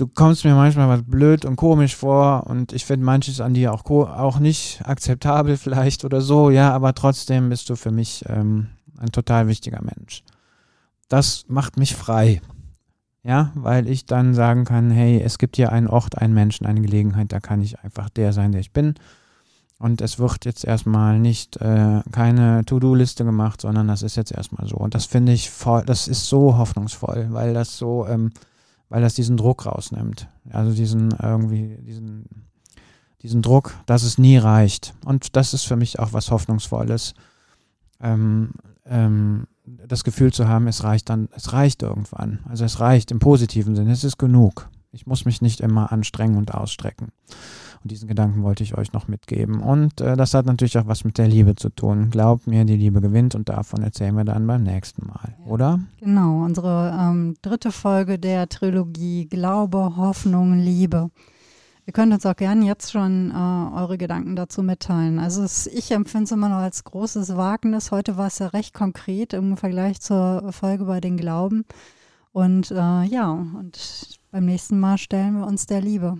[0.00, 3.72] du kommst mir manchmal was blöd und komisch vor und ich finde manches an dir
[3.72, 8.68] auch, auch nicht akzeptabel vielleicht oder so, ja, aber trotzdem bist du für mich ähm,
[8.98, 10.22] ein total wichtiger Mensch.
[11.08, 12.40] Das macht mich frei,
[13.22, 16.80] ja, weil ich dann sagen kann, hey, es gibt hier einen Ort, einen Menschen, eine
[16.80, 18.94] Gelegenheit, da kann ich einfach der sein, der ich bin.
[19.78, 24.68] Und es wird jetzt erstmal nicht äh, keine To-Do-Liste gemacht, sondern das ist jetzt erstmal
[24.68, 24.76] so.
[24.76, 28.30] Und das finde ich voll, das ist so hoffnungsvoll, weil das so ähm,
[28.90, 30.28] weil das diesen Druck rausnimmt.
[30.50, 32.26] Also diesen irgendwie, diesen,
[33.22, 34.94] diesen Druck, dass es nie reicht.
[35.06, 37.14] Und das ist für mich auch was Hoffnungsvolles.
[38.00, 38.50] Ähm,
[38.84, 42.40] ähm, das Gefühl zu haben, es reicht dann, es reicht irgendwann.
[42.48, 44.68] Also es reicht im positiven Sinne, es ist genug.
[44.90, 47.12] Ich muss mich nicht immer anstrengen und ausstrecken.
[47.82, 49.60] Und diesen Gedanken wollte ich euch noch mitgeben.
[49.60, 52.10] Und äh, das hat natürlich auch was mit der Liebe zu tun.
[52.10, 55.50] Glaubt mir, die Liebe gewinnt und davon erzählen wir dann beim nächsten Mal, ja.
[55.50, 55.80] oder?
[55.98, 61.10] Genau, unsere ähm, dritte Folge der Trilogie Glaube, Hoffnung, Liebe.
[61.86, 63.34] Ihr könnt uns auch gerne jetzt schon äh,
[63.76, 65.18] eure Gedanken dazu mitteilen.
[65.18, 67.90] Also es, ich empfinde es immer noch als großes Wagnis.
[67.90, 71.64] Heute war es ja recht konkret im Vergleich zur Folge bei den Glauben.
[72.32, 76.18] Und äh, ja, und beim nächsten Mal stellen wir uns der Liebe.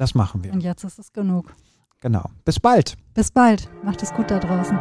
[0.00, 0.54] Das machen wir.
[0.54, 1.52] Und jetzt ist es genug.
[2.00, 2.24] Genau.
[2.46, 2.96] Bis bald.
[3.12, 3.68] Bis bald.
[3.84, 4.78] Macht es gut da draußen.